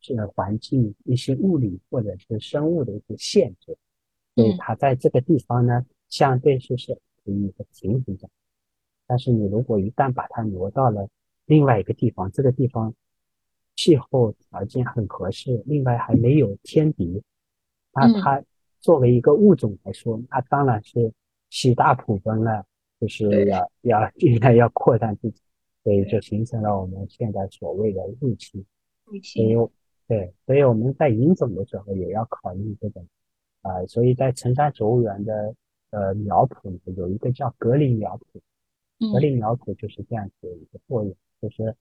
[0.00, 3.78] 这个环境一些物理或者是生物的一些限制，
[4.34, 6.92] 所以它在这个地方呢，相对是是
[7.22, 8.28] 处于一个平衡的。
[9.06, 11.08] 但是你如果一旦把它挪到了
[11.44, 12.92] 另外一个地方，这个地方。
[13.74, 17.22] 气候条件很合适，另外还没有天敌，
[17.94, 18.44] 那它
[18.80, 21.10] 作为一个物种来说，那当然是
[21.52, 22.64] 喜大普奔呢，
[22.98, 25.42] 就是要要 应该要扩散自己，
[25.84, 28.64] 所以就形成了我们现在所谓的入侵。
[29.04, 29.54] 入侵。
[29.54, 29.70] 所以
[30.08, 33.06] 对，所以我们在引种的时候也要考虑这种
[33.60, 35.54] 啊，所以在成山植物园的
[35.90, 38.18] 呃苗圃里有一个叫隔离苗
[38.98, 41.76] 圃，隔离苗圃就是这样子的一个作用，就是。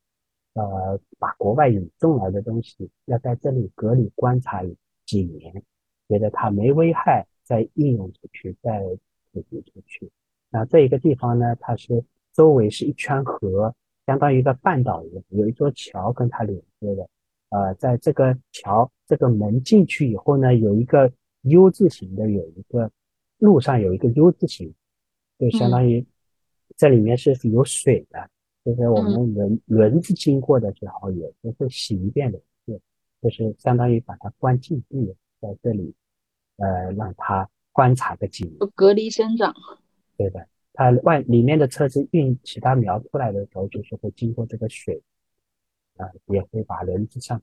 [0.53, 4.61] 呃，把国外引种来的东西要在这里隔离观察
[5.05, 5.63] 几年，
[6.09, 8.84] 觉得它没危害，再应用出去，再
[9.32, 10.10] 普及出去。
[10.50, 12.04] 那这一个地方呢，它是
[12.34, 13.74] 周围是一圈河，
[14.06, 17.08] 相当于一个半岛一样，有一座桥跟它连接的。
[17.50, 21.12] 呃，在这个桥这个门进去以后呢，有一个
[21.42, 22.90] U 字形的，有一个
[23.40, 24.74] 路上有一个 U 字形，
[25.38, 26.06] 就相当于
[26.78, 28.30] 这里面是有水的。
[28.64, 32.80] 就是我们轮轮子经过的时候，也是会洗一遍轮子，
[33.22, 35.94] 就是相当于把它关禁闭在这里，
[36.58, 39.53] 呃，让它观察个几年，隔离生长。
[40.17, 45.01] 对的，它外里面的车子运其他苗出来的时候，就是会经过这个水，
[45.97, 47.41] 啊，也会把轮子上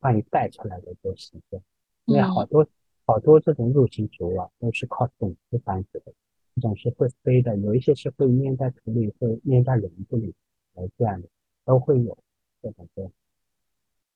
[0.00, 1.64] 万一带出来的都是这样。
[2.06, 2.66] 因为好多
[3.04, 6.12] 好多这种入侵植物啊，都是靠种子繁殖的，
[6.54, 10.34] 一种是会飞的，有一些是会粘在土里，会粘在轮子里。
[10.96, 11.28] 这样的
[11.66, 12.16] 都会有
[12.62, 13.12] 这种这样。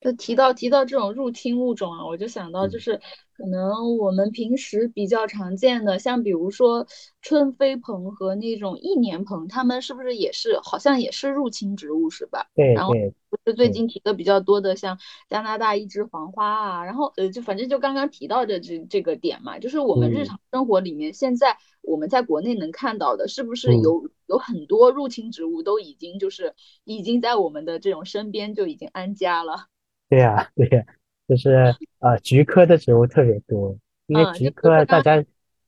[0.05, 3.01] 就提到提到这种入侵物种啊，我就想到就是
[3.39, 6.87] 可能我们平时比较常见的，像比如说
[7.23, 12.51] 春飞蓬和那种一年蓬，它们是不是也是好像也是入侵植物是吧？
[12.55, 12.75] 对。
[12.75, 12.93] 然后
[13.31, 14.99] 不是最近提的比较多的，像
[15.31, 29.69] 加拿大一枝黄花啊，然后呃就反正就刚刚提到的这这个点嘛，就是我们日常生活里面现在我们在国内能看到的，是不是有有很多入侵植物都已经就是已经在我们的这种身边就已经安家了？
[30.11, 30.85] 对呀，对呀，
[31.27, 33.77] 就是呃，菊科的植物特别多，
[34.07, 35.17] 因为菊科大家，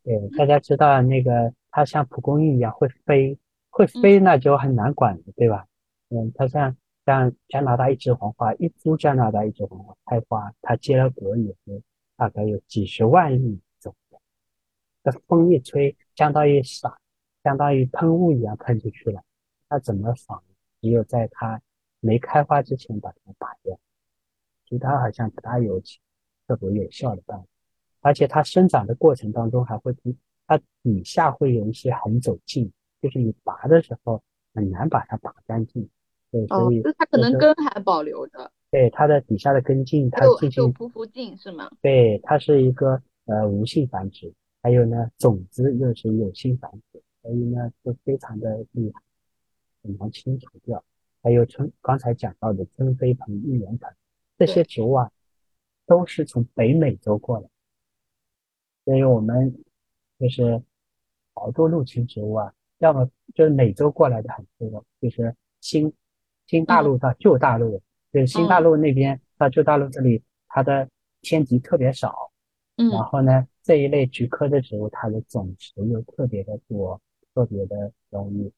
[0.03, 3.39] 对大家知道那个它像蒲公英一样会飞，
[3.71, 5.67] 会飞那就很难管了，对吧？
[6.11, 11.81] 嗯，它像像加拿大一枝黄花，一株加拿大一枝黄花开花，它结了果以后，
[12.17, 14.17] 大概有几十万粒种子，
[15.03, 16.99] 这风一吹，相当于撒，
[17.43, 19.23] 相当于喷雾一样喷出去了，
[19.69, 20.43] 它怎么防？
[20.83, 21.61] 只有在它
[22.01, 23.79] 没开花之前把它拔掉。
[24.69, 25.81] 其他好像不大有
[26.47, 27.47] 特别有效的办法，
[28.01, 29.95] 而且它生长的过程当中还会，
[30.47, 34.23] 它底下会有一些横走茎，就是你拔的时候
[34.55, 35.89] 很难把它拔干净。
[36.31, 38.51] 对，所以它可能根还保留着。
[38.71, 41.71] 对，它的底下的根茎，它进行匍匐茎是吗？
[41.81, 49.01] 对，它是一个呃无性繁殖，还有呢种子又是有性繁殖，所以呢就非常的厉害，
[49.85, 50.85] 很难清除掉。
[51.23, 53.91] 还有春刚才讲到的春飞蓬、一年蓬。
[54.39, 55.11] 这些植物啊，
[55.87, 57.49] 都是从北美洲过来，
[58.85, 59.57] 所以我们
[60.19, 60.63] 就是
[61.35, 65.93] 好多入侵植物啊，要么就是美洲过来的很多，就是新
[66.47, 67.83] 新大陆到旧大陆，
[68.13, 70.89] 就是新大陆那边到旧大陆这里，它的
[71.23, 72.31] 天敌特别少，
[72.77, 77.01] 嗯，然后呢，这一类菊科的植物，它的种子又特别的多，
[77.35, 78.53] 特别的容易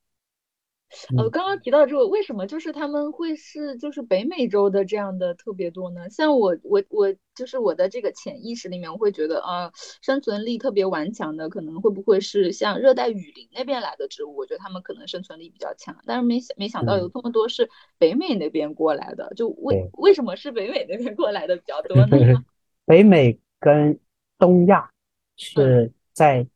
[1.16, 6.08] 呃，刚刚提到这个，为什么就是他们会是就是北美洲的这样的特别多呢？
[6.08, 9.70] 像我我我就是我的这个潜意识里面，我会觉得啊，
[10.00, 14.34] 生存力特别顽强的，可能会不会是像热带雨林那边来的植物？
[14.36, 17.68] 我觉得他们可能生存力比较强，但是没想没想到有这么多是
[17.98, 22.16] 北美那边过来的，就为为什么是北美那边过来的比较多呢？
[22.86, 24.00] 北美跟
[24.38, 24.90] 东亚
[25.36, 26.46] 是在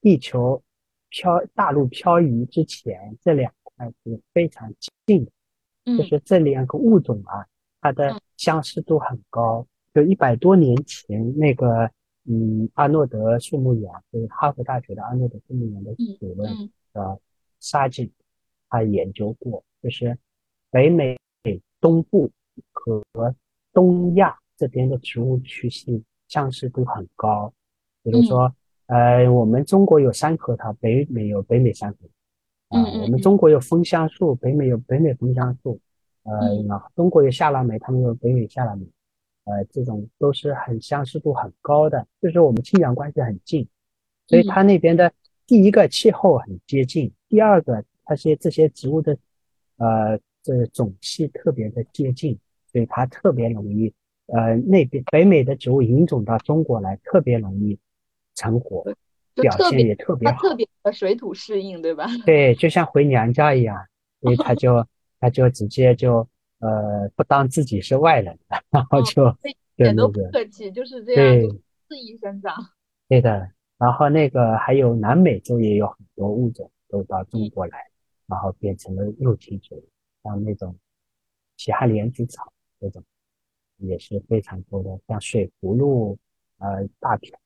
[0.00, 0.60] 地球
[1.08, 3.52] 漂大陆漂移之前这两。
[3.76, 4.72] 还是非常
[5.06, 5.24] 近
[5.84, 7.46] 的，就是这两个物种啊，
[7.80, 9.66] 它的相似度很高。
[9.94, 11.90] 就一百多年前，那个
[12.24, 17.18] 嗯，阿诺德树木园，就是哈佛大学的阿诺德树木园的主任呃
[17.60, 18.10] 沙井，
[18.68, 20.18] 他研究过，就是
[20.70, 21.16] 北美
[21.80, 22.30] 东部
[22.72, 23.02] 和
[23.72, 27.52] 东亚这边的植物区系相似度很高。
[28.02, 28.54] 比如说，
[28.86, 32.12] 呃，我们中国有山核桃，北美有北美山核桃。
[32.76, 35.80] 啊，我们中国有枫香树，北美有北美枫香树，
[36.24, 38.84] 呃，然后中国有夏腊梅，他们有北美夏腊梅，
[39.44, 43.66] 呃，这种都是很相似度很高的，就是我们亲缘关系很近，
[44.26, 45.10] 所以它那边的
[45.46, 49.16] 第一个气候很接近，第二个它些这些植物的，
[49.78, 52.38] 呃，这种系特别的接近，
[52.70, 53.92] 所以它特别容易，
[54.26, 57.78] 呃，那边北美的植物引种到中国来特别容易
[58.34, 58.84] 成活。
[59.42, 62.06] 表现也特别好，特别的水土适应，对吧？
[62.24, 63.76] 对，就像回娘家一样，
[64.20, 64.86] 所以他就
[65.20, 66.26] 他就直接就
[66.60, 71.58] 呃不当自己是外人了，然后就一点都不客气，就是这样
[71.88, 72.54] 肆意生长。
[73.08, 77.78] 对的，然后那个还有南美洲也有很多物种都到中国来，
[78.26, 79.88] 然后变成了入侵植物，
[80.24, 80.74] 像那种
[81.56, 83.02] 奇哈莲子草这种
[83.76, 86.18] 也是非常多的，像水葫芦、
[86.58, 87.38] 呃大瓢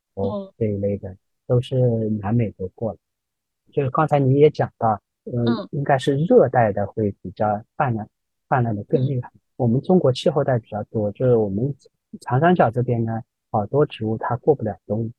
[0.56, 1.16] 这一类的。
[1.50, 1.76] 都是
[2.22, 2.98] 南美洲过来，
[3.72, 8.08] 就是刚才你也讲到，嗯，应该是热带的会比较泛滥，
[8.48, 9.32] 泛滥的更厉害。
[9.56, 11.74] 我们中国气候带比较多，就是我们
[12.20, 13.20] 长三角这边呢，
[13.50, 15.12] 好多植物它过不了冬，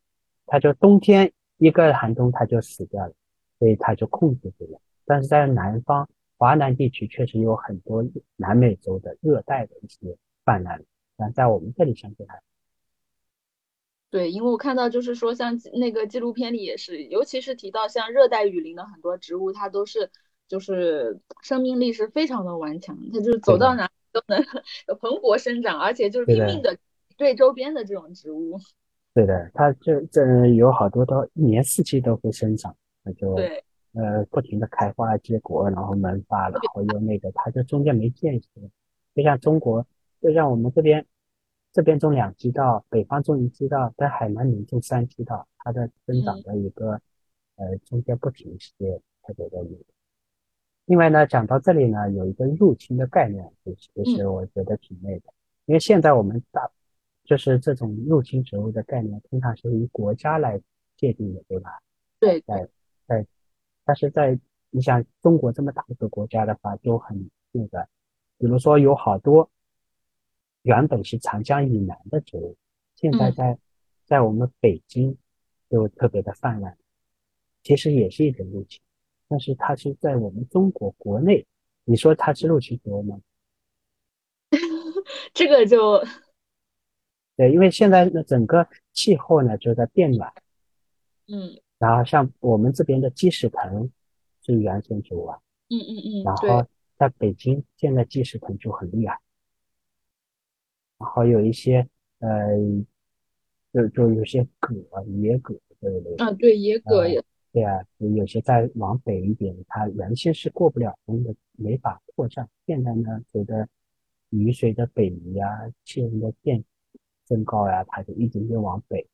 [0.46, 3.14] 它就冬天一个寒冬它就死掉了，
[3.60, 4.80] 所以它就控制不了。
[5.04, 6.08] 但是在南方
[6.38, 8.06] 华南地区确实有很多
[8.38, 10.16] 南美洲的热带的一些
[10.46, 10.82] 泛滥，
[11.18, 12.42] 但在我们这里相对还。
[14.12, 20.12] 对，因为我看到就是说，像那个纪录片里也是，尤其是提到像热带雨林的很多植物，它都是
[20.49, 24.43] 就是生命力是非常的顽强，它就是走到哪都能
[24.99, 26.78] 蓬勃生长，而且就是拼命的
[27.16, 28.59] 对周边的这种植物。
[29.16, 38.49] 对的，它这这有好多都一年四季都会生长，那就对呃不停的开花结果，然后萌发，然后又那个，它就中间没间隙，
[39.16, 39.88] 就像中国，
[40.22, 41.05] 就像我们这边。
[41.74, 47.00] 这边种两季稻，北方种一季稻，在海南里种三季稻，它的增长的一个
[47.56, 49.78] 呃中间不停歇，特别的有。
[50.86, 55.32] 另外呢，讲到这里呢，有一个入侵的概念，就是就是我觉得挺那的，
[55.66, 56.70] 因为现在我们大
[57.24, 60.60] 就是这种入侵植物的概念，通常是以国家来
[60.98, 61.80] 界定的，对吧？
[62.20, 62.68] 对，在
[63.08, 63.26] 在，
[63.86, 64.38] 但是在
[64.72, 67.88] 你想中国这么大一个国家的话，就很那个，
[68.38, 69.50] 比如说有好多。
[70.64, 72.55] 原本是长江以南的植物，
[72.95, 73.57] 现在在
[74.05, 75.18] 在我们北京
[75.70, 76.76] 就特别的泛滥，
[77.64, 78.80] 其实也是一种入侵，
[79.28, 81.45] 但是它是在我们中国国内，
[81.84, 83.20] 你说它是入侵植物吗？
[85.34, 86.03] 这个就
[87.38, 90.32] 对，因为现在呢整个气候呢就在变暖，
[91.28, 93.89] 嗯，然后像我们这边的鸡屎藤
[94.41, 95.39] 是原生植物啊，
[95.70, 99.20] 嗯嗯嗯，然后在北京现在鸡屎藤就很厉害。
[101.02, 101.88] 然后有一些
[102.20, 102.30] 呃，
[103.74, 104.76] 就就有些葛
[105.08, 112.47] 野葛这一类啊，对野葛也对啊，有些再往北一点，它原先是过不了冬的，没法扩散。
[112.68, 113.68] 现在呢，随着
[114.30, 115.49] 雨水的北移啊，
[115.84, 116.64] 气温的变
[117.26, 119.08] 增高呀，它就一直越往北。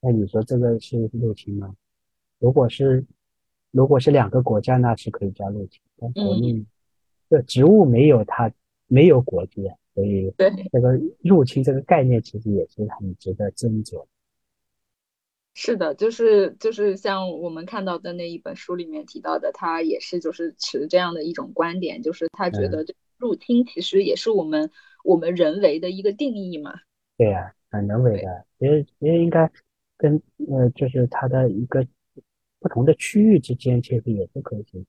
[0.00, 1.74] 那你说这个是入侵吗？
[2.38, 3.06] 如果是
[3.70, 5.80] 如果是两个国家，那是可以叫入侵。
[5.98, 6.62] 但国内
[7.30, 8.52] 这植物没有它
[8.86, 9.74] 没有国界。
[9.96, 10.92] 所以，对这个
[11.22, 14.04] 入侵这个概念，其实也是很值得斟酌。
[15.54, 22.84] 是的，就是就是像我们看到的那一本书里面提到的，他也是就是持这样的一种观点，就是他觉得
[23.16, 24.70] 入侵其实也是我们
[25.02, 26.74] 我们人为的一个定义嘛。
[27.16, 29.50] 对呀，很人为的，其实其实应该
[29.96, 30.20] 跟
[30.50, 31.86] 呃，就是它的一个
[32.60, 34.86] 不同的区域之间，其实也是可以。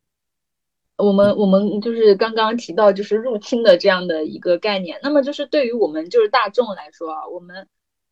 [0.97, 7.67] 我们我们就是刚刚提到就是入侵的这样的一个概念，那么就是对于我们就是大众来说啊，我们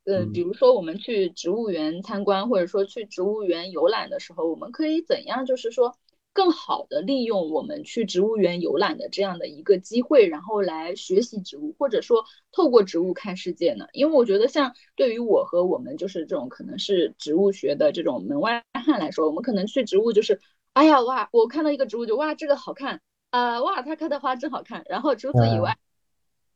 [0.05, 5.97] 呃比如说我们去植物园参观或者说去植物园游览的时候，我们可以怎样就是说
[6.31, 13.87] 更好的利用我们去植物园游览的这样的一个机会，然后来学习植物，或者说透过植物看世界呢？
[13.93, 20.41] 因为我觉得，像对于我和我们就是这种可能是植物学的这种门外汉来说，我们可能去植物就是，
[20.75, 23.01] 哎呀哇，我看到一个植物就哇这个好看。
[23.29, 25.77] 啊，哇它开的花真好看，然后除此以外。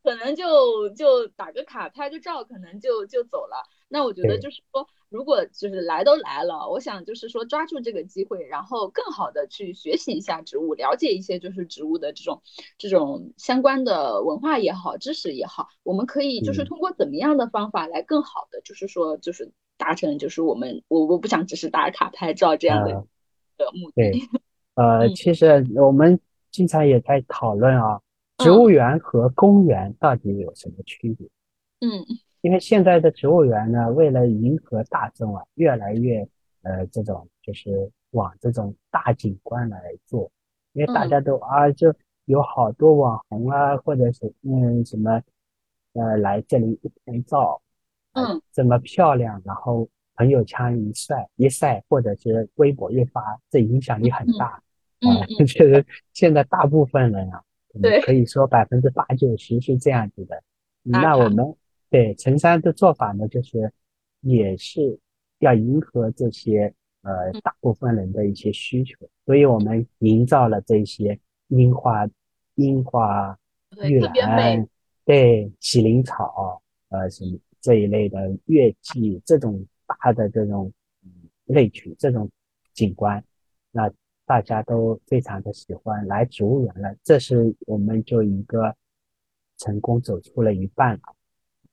[0.02, 3.68] 可能就就打个卡拍个照，可能就就走了。
[3.88, 12.42] 那我觉得就是说，如果就是来都来了，我想就是说抓住这个机会，然后更好的去学习一下植物，了解一些就是植物的这种
[12.78, 23.06] 这种相关的文化也好，知识也好，我们可以就是通过怎么样的方法来更好的就是说就是达成就是我们我我不想只是打卡拍照这样的
[23.64, 24.10] 的目的。
[24.10, 24.12] 对，
[24.74, 26.18] 呃，其实我们
[26.50, 28.00] 经常也在讨论啊。
[28.38, 31.28] 植物园和公园到底有什么区别？
[31.80, 31.90] 嗯，
[32.40, 36.26] 因为现在的植物园呢，为了迎合大众啊，越来越
[36.62, 40.32] 呃这种就是往这种大景观来做，
[40.72, 41.94] 因为大家都啊就
[42.24, 45.20] 有好多网红啊，或者是嗯什么
[45.92, 47.60] 呃来这里一拍照，
[48.14, 49.86] 嗯，这么漂亮，然后
[50.20, 54.48] 朋友圈一晒一晒，或者是微博一发，这影响力很大
[55.00, 55.24] 啊。
[55.38, 57.42] 其 实现在大部分人啊。
[57.80, 60.42] 对，可以说百分之八九十是这样子的。
[60.82, 61.56] 那我们
[61.88, 63.72] 对陈山的做法呢，就是
[64.20, 64.98] 也是
[65.38, 71.18] 要迎合这些呃大部分人的一些需求，所以我们营造了这些
[71.48, 72.06] 樱花、
[72.56, 73.38] 樱花、
[73.88, 74.68] 玉兰、
[75.06, 76.60] 对麒麟草
[76.90, 79.64] 呃什么这一类的月季这种
[79.98, 80.72] 大的这种
[81.44, 82.30] 类群这种
[82.72, 83.24] 景观，
[83.70, 83.90] 那。
[84.26, 88.72] 大家都非常的喜欢来植物园了，这是我们就一个
[89.58, 91.00] 成功走出了一半了，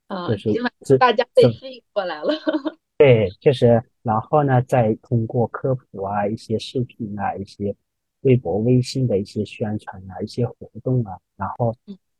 [0.08, 2.32] 啊，就是大家被吸引过来了。
[2.98, 7.76] 对，就是然后呢，再通过科普啊、一些视频啊、一些
[8.22, 11.72] 微博、微信的一些宣传啊、一些活动啊，然后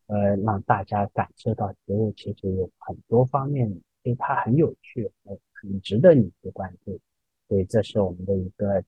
[0.07, 3.68] 呃，让大家感受到植物其实有很多方面
[4.05, 5.11] 对它很有趣，
[5.61, 6.98] 很值得你去关注。
[7.48, 8.82] 所以这是我们的一个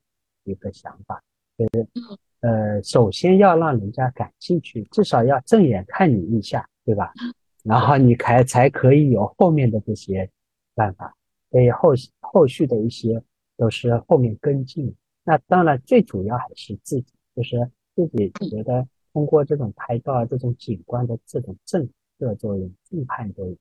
[0.45, 1.23] 一个想法。
[1.57, 1.87] 就是
[2.41, 7.13] 呃，首先要让人家感兴趣，至少要正眼看你一下，对吧？
[7.65, 10.31] 然后你才才可以有后面的这些
[10.75, 11.15] 办法。
[11.51, 11.91] 所以后
[12.21, 13.23] 后续的一些
[13.57, 14.95] 都是后面跟进。
[15.25, 21.87] 那当然，最主要还是自己，就是自己觉得通过这种拍照、这种景观的这种震
[22.19, 23.55] 慑作用、震撼作用，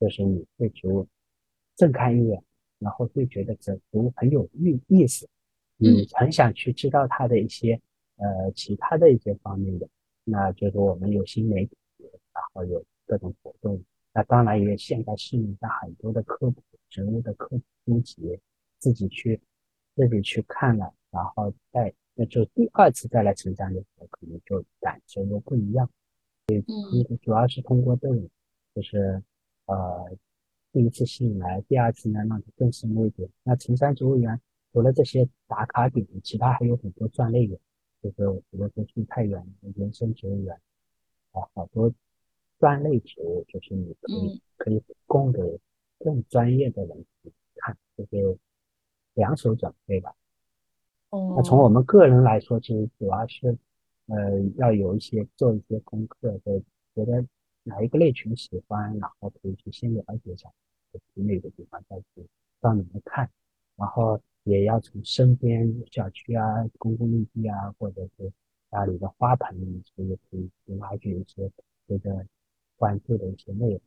[0.00, 1.06] 就是你对植物
[1.76, 2.42] 正看一眼，
[2.84, 5.26] 然后会觉得这植物很有意意思。
[5.76, 7.80] 你很想去知道它的一些
[8.16, 9.88] 呃其他的一些方面的，
[10.22, 13.82] 那就是我们有新媒体，然后有各种活动，
[14.12, 18.38] 那当然也现在市面上很多的科普植物的科普书籍，
[18.78, 19.40] 自己去
[19.96, 25.90] 自己去看了，然后再那就第二次再来成长的时候，可能就感受又不一样。
[26.46, 28.30] 所以主要是通过这种，
[28.74, 29.20] 就是
[29.66, 30.16] 呃
[30.74, 33.28] 第一次吸引来，第二次呢让你更深入一点。
[33.44, 34.40] 那成山植物园。
[34.72, 37.56] 除了这些打卡点，其他还有很多专类园，
[38.02, 38.16] 就是
[38.50, 39.40] 比如说生态园、
[39.76, 40.52] 原生植物园，
[41.30, 41.94] 啊，好多
[42.58, 45.60] 专类植物，就是你可以可以供给
[46.00, 48.36] 更专业的人去看，就是
[49.14, 50.12] 两手准备吧。
[51.10, 51.34] 哦。
[51.36, 53.56] 那从我们个人来说，其实主要是，
[54.06, 56.60] 呃，要有一些做一些功课，的，
[56.96, 57.24] 觉得
[57.64, 60.48] 哪一个类群喜欢，然后可以去先了解一下，
[60.92, 62.26] 去那个地方再去
[62.60, 63.28] 到里面看，
[63.76, 64.20] 然后。
[64.46, 66.44] 也要从身边小区啊、
[66.76, 68.30] 公共绿地啊，或者是
[68.70, 71.50] 家里的花盆里，所以可以挖掘一些
[71.88, 72.26] 这个
[72.76, 73.80] 关注的一些内容。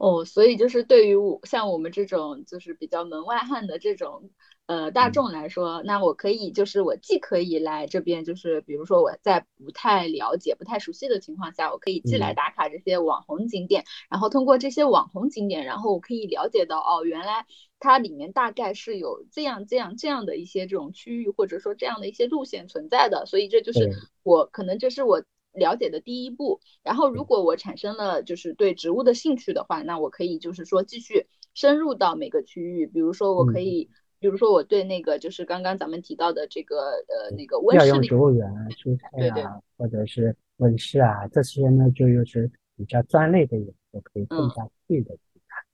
[0.00, 4.30] 哦，所以就是对于我像我们这种就是比较门外汉的这种
[4.64, 17.44] 呃大众来说，那我可以就是我既可以来这边，就是比如说我在不太了解、不太熟悉的情况下，我可以既来打卡这些网红景点，然后通过这些网红景点，然后我可以了解到哦，原来
[17.78, 23.90] 它里面大概是有这样这样这样的一些这种区域，或者说这样的一些路线存在的，所以这就是
[24.22, 25.22] 我可能这是我。
[25.52, 33.90] 了解的第一步，然后如果我产生了就是对植物的兴趣的话，那我可以就是说继续深入到每个区域，比如说我可以，
[34.20, 36.76] 比如说我对那个就是刚刚咱们提到的这个
[37.08, 39.08] 呃那个温室里植物园、蔬菜
[39.42, 45.64] 啊，或者是温室啊，这些呢就又是比较专类的人，我可以更加细的去看。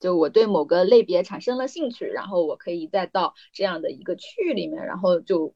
[0.00, 5.54] 就我对某个类别产生了兴趣，然后我可以再到这样的一个区域里面，然后就。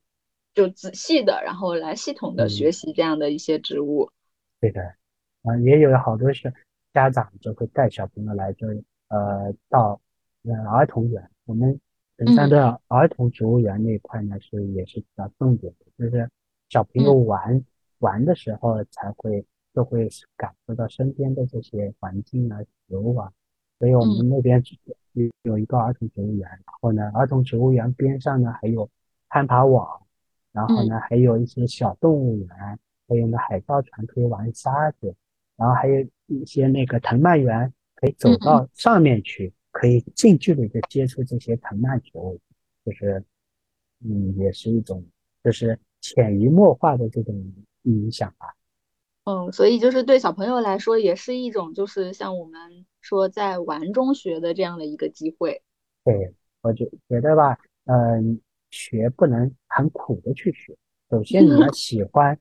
[0.60, 4.10] 就仔细的，然后来系统的学习这样的一些植物。
[4.60, 4.82] 对的，
[5.42, 6.52] 啊，也有好多是
[6.92, 8.66] 家长就会带小朋友来，就
[9.08, 9.98] 呃到
[10.42, 11.30] 呃儿童园。
[11.46, 11.80] 我们
[12.14, 16.30] 本山的儿童植物园那一块呢，是也是比较重点的，就是
[16.68, 17.64] 小朋友玩
[18.00, 23.32] 玩的时候才会就会感受到身边的这些环境啊、植物啊，
[23.78, 24.62] 所以我们那边
[25.14, 28.90] 有有一个儿童植物园，然后呢，儿童植物园边上呢还有
[29.30, 30.02] 攀爬网，
[30.52, 32.48] 然后呢还有一些小动物园，
[33.08, 35.14] 还有呢海盗船可以玩沙子，
[35.56, 39.52] 然后还有一些那个藤蔓园可以走到上面去。
[39.72, 42.40] 可以近距离的接触这些藤蔓植物，
[42.84, 43.24] 就是，
[44.04, 45.06] 嗯，也是一种，
[45.44, 47.52] 就是潜移默化的这种
[47.82, 48.52] 影响吧。
[49.22, 55.62] 嗯，所以就是对小朋友来说，也是一种，就是像我们说在玩中学的这样的一个机会。
[56.04, 58.40] 对，我觉觉得吧，嗯，
[58.70, 60.76] 学不能很苦的去学，
[61.10, 62.38] 首先你要喜欢，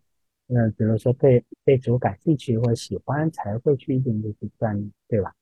[0.47, 5.33] 嗯，比如说对对植物感兴趣或者喜欢，才会去一点点去锻炼，对吧？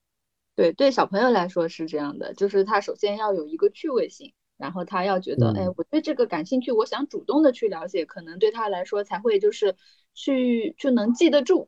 [0.56, 9.76] 对对，小朋友来说是这样的，就是他首先要有一个趣味性，然后他要觉得，哎，我对这个感兴趣，我想主动的去了解，可能对他来说才会就是
[10.14, 11.68] 去就能记得住。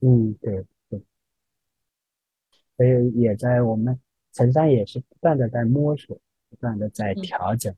[0.00, 1.02] 嗯，对对。
[2.76, 4.00] 所以也在我们
[4.32, 7.74] 陈山也是不断的在摸索，不断的在调整，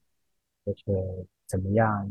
[0.65, 2.11] 就是怎么样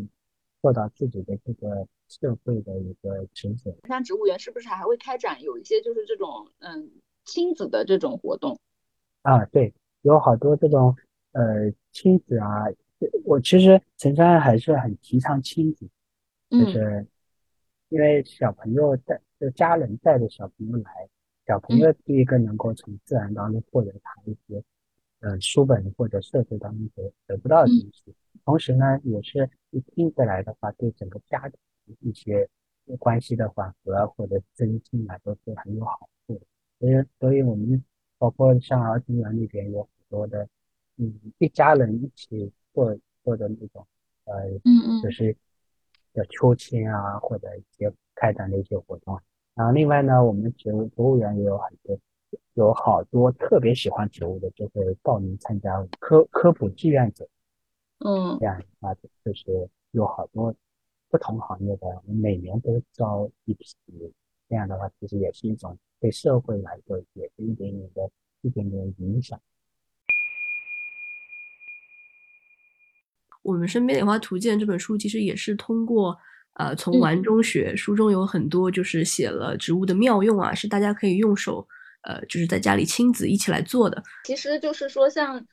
[0.61, 3.75] 做到自己的这个社会的一个职责。
[3.87, 6.89] 像植物园是不是还会开展有一些就是这种嗯？
[7.25, 8.59] 亲子的这种活动
[9.21, 9.71] 啊，对，
[10.01, 10.95] 有好多这种
[11.33, 12.63] 呃亲子啊，
[13.23, 15.87] 我其实陈山还是很提倡亲子，
[16.49, 17.05] 就是
[17.89, 21.07] 因为小朋友带就家人带着小朋友来，
[21.45, 24.63] 小朋友第一个能够从自然当中获得他一些
[25.19, 28.15] 嗯书本或者社会当中得得不到的东西，
[28.49, 31.59] 同时呢，也是一听起来的话，对整个家庭
[31.99, 32.49] 一些
[32.97, 36.41] 关系的缓和或者增进啊，都是很有好处的。
[36.79, 37.83] 所以，所以我们
[38.17, 40.49] 包括像儿童园里边有很多的，
[40.97, 43.85] 嗯，一家人一起做做的那种，
[44.23, 44.33] 呃，
[44.65, 45.37] 嗯嗯，就是
[46.13, 49.21] 的秋千啊，或者一些开展的一些活动。
[49.53, 51.95] 然后，另外呢，我们植物植物园也有很多，
[52.55, 57.29] 有好多特别喜欢植物的，就会报名参加科科普志愿者。
[58.05, 60.55] 嗯，这样的话，就是有好多
[61.09, 63.65] 不同行业的，每年都招一批。
[64.47, 68.09] 这样的话，其实也是一种对社会来说也是一点点的、
[68.41, 69.37] 一点点影响。
[73.41, 76.17] 我们身边《的花图鉴》这本书其实也是通过
[76.53, 81.67] 呃从玩中学，书中有很多就是写了植物的妙用啊，是大家可以用手
[82.03, 84.01] 呃就是在家里亲子一起来做的。
[84.23, 85.45] 其实就是说像。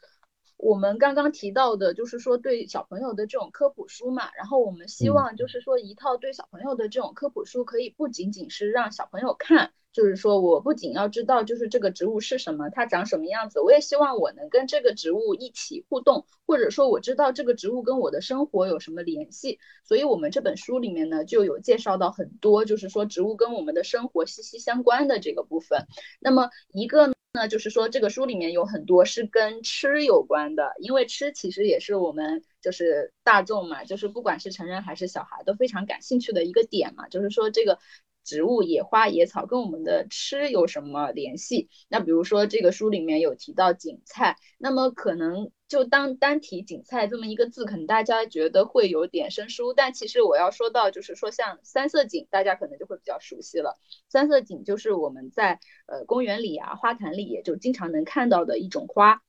[0.57, 9.73] 我们刚刚提到的，就是说对小朋友的这种科普书嘛，然后我们希望就是说一套对小朋友的这种科普书，可以不仅仅是让小朋友看。
[9.93, 19.59] 就是说，我不仅要知道，就是这个植物是什么，它长什么样子，我也希望我能跟这个植物一起互动，或者说我知道这个植物跟我的生活有什么联系。
[19.85, 25.87] 所以，我们这本书里面呢，就有介绍到很多，就是说植物跟我们的生活息息相关的这个部分。
[26.21, 37.79] 那么，一个那，就是说这个书里面有很多是跟吃有关的，因为吃其实也是我们就是大众嘛，就是不管是成人还是小孩都非常感兴趣的一个点嘛，就是说这个。
[38.27, 41.71] 植物、野花、野草跟我们的吃有什么联系？
[41.89, 49.73] 那比如说这个书里面有提到锦菜，那么可能就当单提锦菜这么一个字，可能大家觉得会有点生疏。
[49.73, 53.79] 但其实我要说到，就是说像三色堇，大家可能就会比较熟悉了。
[54.09, 59.23] 三色堇就是我们在呃公园里啊、花坛里也就经常能看到的一种花。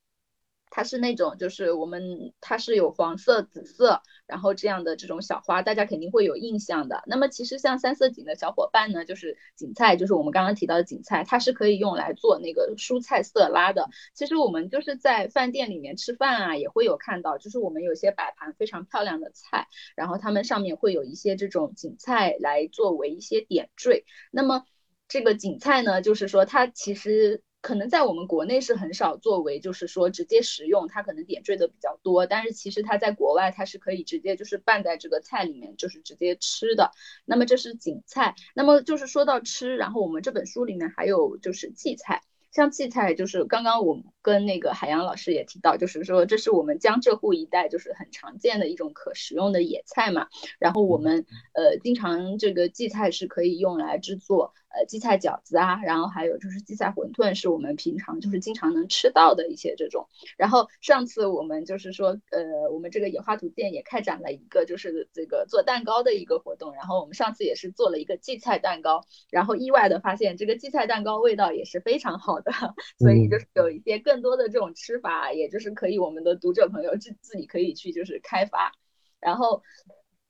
[0.70, 7.02] 它是那种，就是我们它是有黄色、紫色，然后这样的这种小花，大家肯定会有印象的。
[7.06, 13.88] 那么其实像三色堇的小伙伴呢，就是堇菜，就是我们刚刚提到的堇菜，它是可以用来做那个蔬菜色拉的。
[14.14, 24.04] 其实我们就是在饭店里面吃饭啊，也会有看到，就是我们有些摆盘非常漂亮的菜，然后它们上面会有一些这种堇菜来作为一些点缀。
[24.30, 24.64] 那么
[25.08, 27.42] 这个堇菜呢，就是说它其实。
[27.60, 32.24] 可能在我们国内是很少作为，就是说直接食用，它可能点缀的比较多。
[32.24, 36.92] 但是其实它在国外，它是可以直接就是拌在这个菜里面，就是直接吃的。
[37.24, 38.34] 那么这是锦菜。
[38.54, 42.22] 那么就是说到吃，然后我们这本书里面还有就是荠菜。
[42.50, 50.28] 像荠菜，就是刚刚我跟那个海洋老师也提到，就是说这是我们江浙沪一带就是很常见的一种可食用的野菜嘛。
[50.58, 60.06] 然后我们呃经常这个荠菜是可以用来制作呃荠菜饺子啊，然后还有就是荠菜馄饨，是我们平常就是经常能吃到的一些这种。
[60.36, 72.52] 然后上次我们就是说，呃，我们这个野花图店也开展了一个就是这个做蛋糕的一个活动，然后我们上次也是做了一个荠菜蛋糕，然后意外的发现这个荠菜蛋糕味道也是非常好的，
[72.98, 78.72] 所以就是有一些更多的这种吃法，也就是可以我们的读者朋友自自己可以去就是开发，
[79.20, 79.62] 然后。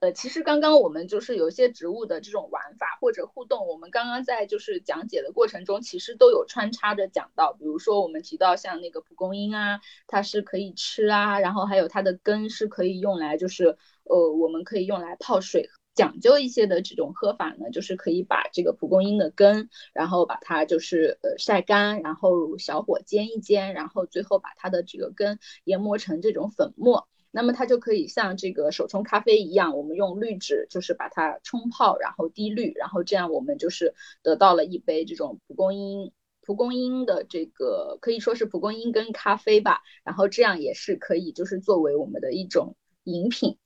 [0.00, 27.08] 呃，其实刚刚我们就是有一些植物的这种玩法或者互动，我们刚刚在就是讲解的过程中，其实都有穿插着讲到，比如说我们提到像那个蒲公英啊，它是可以吃啊，然后还有它的根是可以用来就是呃，我们可以用来泡水，讲究一些的这种喝法呢，就是可以把这个蒲公英的根，然后把它就是呃晒干，然后小火煎一煎，然后最后把它的这个根研磨成这种粉末。
[27.30, 36.10] 那么它就可以像这个手冲咖啡一样，我们用滤纸就是把它冲泡，然后滴滤，然后这样我们就是得到了一杯这种蒲公英
[36.40, 42.74] 蒲公英的这个可以说是蒲公英跟咖啡吧，然后这样也是可以就是作为我们的一种
[43.04, 43.58] 饮品。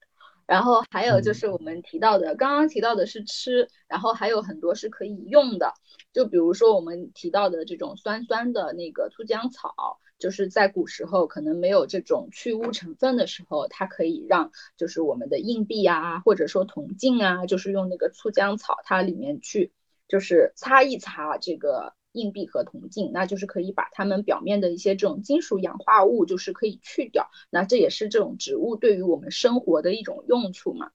[0.44, 5.72] 然后还有就是我们提到的，刚刚提到的是吃，然后还有很多是可以用的，
[6.12, 10.00] 就比如说我们提到的这种酸酸的那个酢浆草。
[10.22, 19.72] 就是在古时候可能没有这种去污成分的时候，它可以让就是我们的硬币啊，或者说铜镜啊，就是用那个醋浆草，它里面去
[20.06, 30.92] 就是擦一擦这个硬币和铜镜，那就是可以把它们表面的一些这种金属氧化物就是可以去掉，那这也是这种植物对于我们生活的一种用处嘛。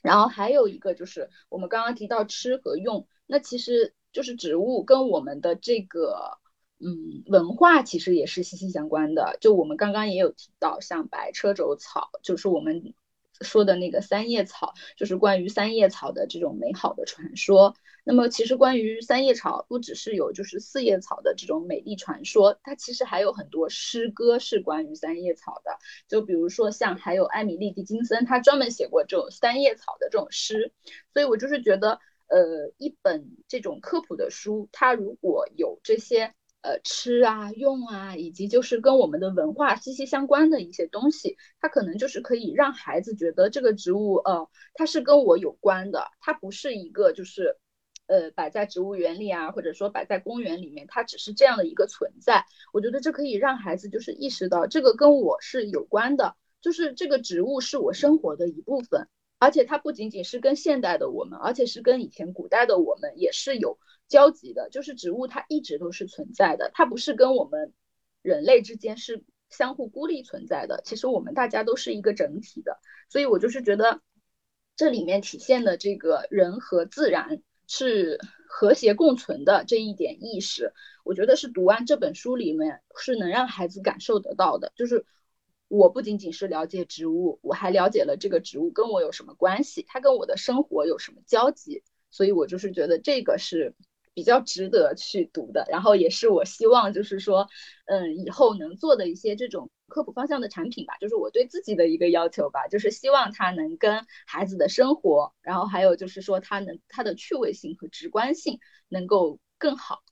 [0.00, 6.38] 然后还有一个就是我们刚刚提到吃和用，那其实就是植物跟我们的这个。
[6.80, 9.38] 嗯，文化其实也是息息相关的。
[9.40, 12.92] 就我们刚刚也有提到，像白车轴草，就是我们
[13.40, 17.74] 说的那个三叶草，就是关于三叶草的这种美好的传说。
[18.04, 25.78] 那么，其实关于三叶草，不只是有就是四叶草的这种美丽传说，它其实还有很多诗歌是关于三叶草的。
[26.06, 30.72] 就比如说像还有艾米丽·狄金森，他专门写过这种三叶草的这种诗。
[31.14, 36.34] 所以我就是觉得，呃，一本这种科普的书，它如果有这些。
[36.64, 47.58] 呃，吃啊，用啊，以及就是跟我们的文化息息相关的一些东西，它可能就是可以让孩子觉得这个植物，呃，它是跟我有关的，它不是一个就是，
[48.06, 52.46] 呃，摆在植物园里啊，或者说摆在公园里面，它只是这样的一个存在。
[52.72, 59.06] 我觉得这可以让孩子就是意识到这个跟我是有关的，就是这个植物是我生活的一部分，
[59.38, 63.78] 而且它不仅仅是跟现代的我们，而且是跟以前古代的我们也是有。
[64.08, 67.72] 交集的，就是植物，它一直都是存在的，它不是跟我们
[68.22, 70.82] 人类之间是相互孤立存在的。
[70.84, 72.78] 其实我们大家都是一个整体的，
[73.08, 74.02] 所以我就是觉得
[74.76, 80.72] 这里面体现的这个人和自然是和谐共存的这一点意识，
[81.02, 84.72] 我觉得是读完这本书里面是能让孩子感受得到的。
[84.76, 85.06] 就是
[85.68, 93.74] 我不仅仅是了解植物，我还了解了这个植物跟我有什么关系，它跟我的生活有什么交集，所以我就是觉得这个是。
[94.14, 97.48] 比较值得去读的，然后也是我希望就是说，
[97.86, 110.02] 嗯，以后能做的一些这种科普方向的产品吧，就是我对自己的一个要求吧，就是希望它能跟孩子的生活，然后还有就是说它能它的趣味性和直观性能够更好。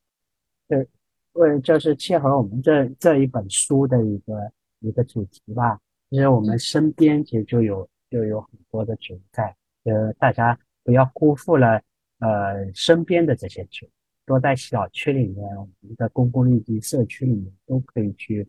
[0.69, 0.89] 对，
[1.35, 5.79] 为就是切合我们这这一本书的一个一个主题吧，
[6.11, 9.55] 其实我们身边其实就有就有很多的存在，
[9.85, 11.81] 呃，大家不要辜负了。
[12.23, 13.90] 呃，身边的这些植物，
[14.24, 18.47] 多在小区里面，我们的公共绿地社区里面都可以去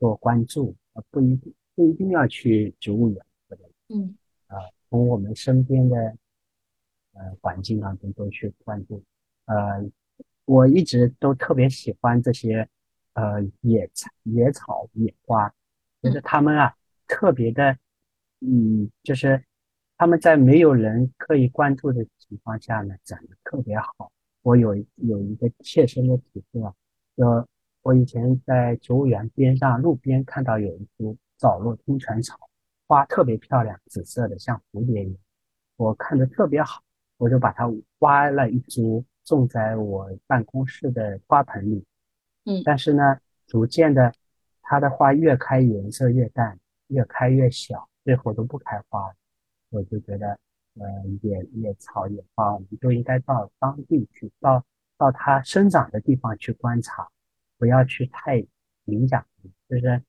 [0.00, 4.16] 做关注，呃，不一定不一定要去植物园，或者嗯，
[4.48, 4.58] 啊，
[4.90, 5.96] 从我们身边的
[7.12, 9.00] 呃环境当中都去关注。
[9.44, 9.54] 呃，
[10.44, 12.68] 我一直都特别喜欢这些
[13.12, 15.54] 呃野草、野草、野花，
[16.02, 16.74] 就是它们啊
[17.06, 17.78] 特别的，
[18.40, 19.44] 嗯，就是。
[20.02, 24.10] 他们在没有人刻意关注的情况下呢，长得特别好。
[24.42, 26.74] 我有有一个切身的体会啊，
[27.16, 27.46] 就
[27.82, 32.36] 我以前在植物园边上路边看到有一株早落听泉草，
[32.88, 35.16] 花特别漂亮，紫色的像蝴蝶一样，
[35.76, 36.82] 我看着特别好，
[37.16, 41.84] 我就把它挖了一株种在我办公室的花盆里。
[42.46, 44.12] 嗯，但是呢，逐渐的，
[44.62, 46.58] 它的花越开颜色越淡，
[46.88, 49.14] 越开越小，最后都不开花了。
[49.72, 50.38] 我就觉得，
[50.74, 50.86] 呃，
[51.22, 54.64] 野野草野花，我们都应该到当地去，到
[54.96, 57.08] 到它生长的地方去观察，
[57.58, 58.36] 不要去太
[58.84, 59.26] 影响，
[59.68, 60.02] 就是，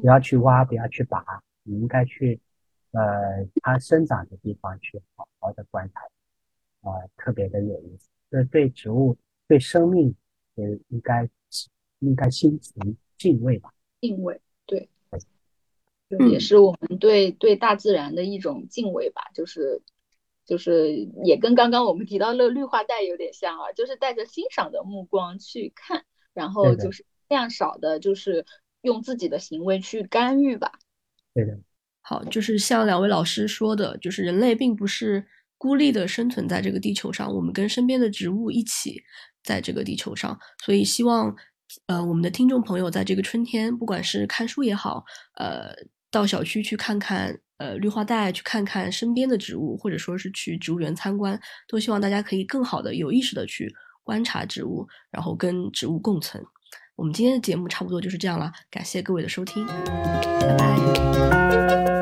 [0.00, 1.24] 不要去挖，不要去拔，
[1.62, 2.40] 你应该去，
[2.90, 6.00] 呃，它生长的地方去好好的观察，
[6.80, 8.08] 啊，特别的有意思。
[8.30, 10.14] 是对植物、对生命，
[10.54, 11.28] 也，应该
[12.00, 13.72] 应该心存敬畏吧。
[14.00, 14.86] 敬畏，对，就
[16.30, 19.22] 也是我们对对大自然的一种敬畏吧。
[19.34, 19.82] 就是
[20.46, 20.92] 就是
[21.24, 28.44] 也跟刚刚我们提到的绿化带有点像啊，就是带着欣赏的目光去看，然后就是量少的，就是
[28.82, 30.72] 用自己的行为去干预吧。
[31.34, 31.58] 对的。
[32.04, 35.24] 好，就是像两位老师说的，就是人类并不是
[35.56, 39.00] 孤立的生存在这个地球上，我们跟身边的植物一起
[39.44, 40.36] 在这个地球上。
[40.64, 41.32] 所以希望，
[41.86, 45.04] 呃，我们的听众朋友在这个春天，不管是看书也好，
[45.36, 45.72] 呃，
[46.12, 53.74] 到小区去看看，呃，绿化带去看看身边的植物，或者说是去植物园参观，都希望大家可以更好的、有意识的去
[54.04, 56.44] 观察植物，然后跟植物共存。
[56.94, 62.01] 我们今天的节目差不多就是这样了，感谢各位的收听，拜拜。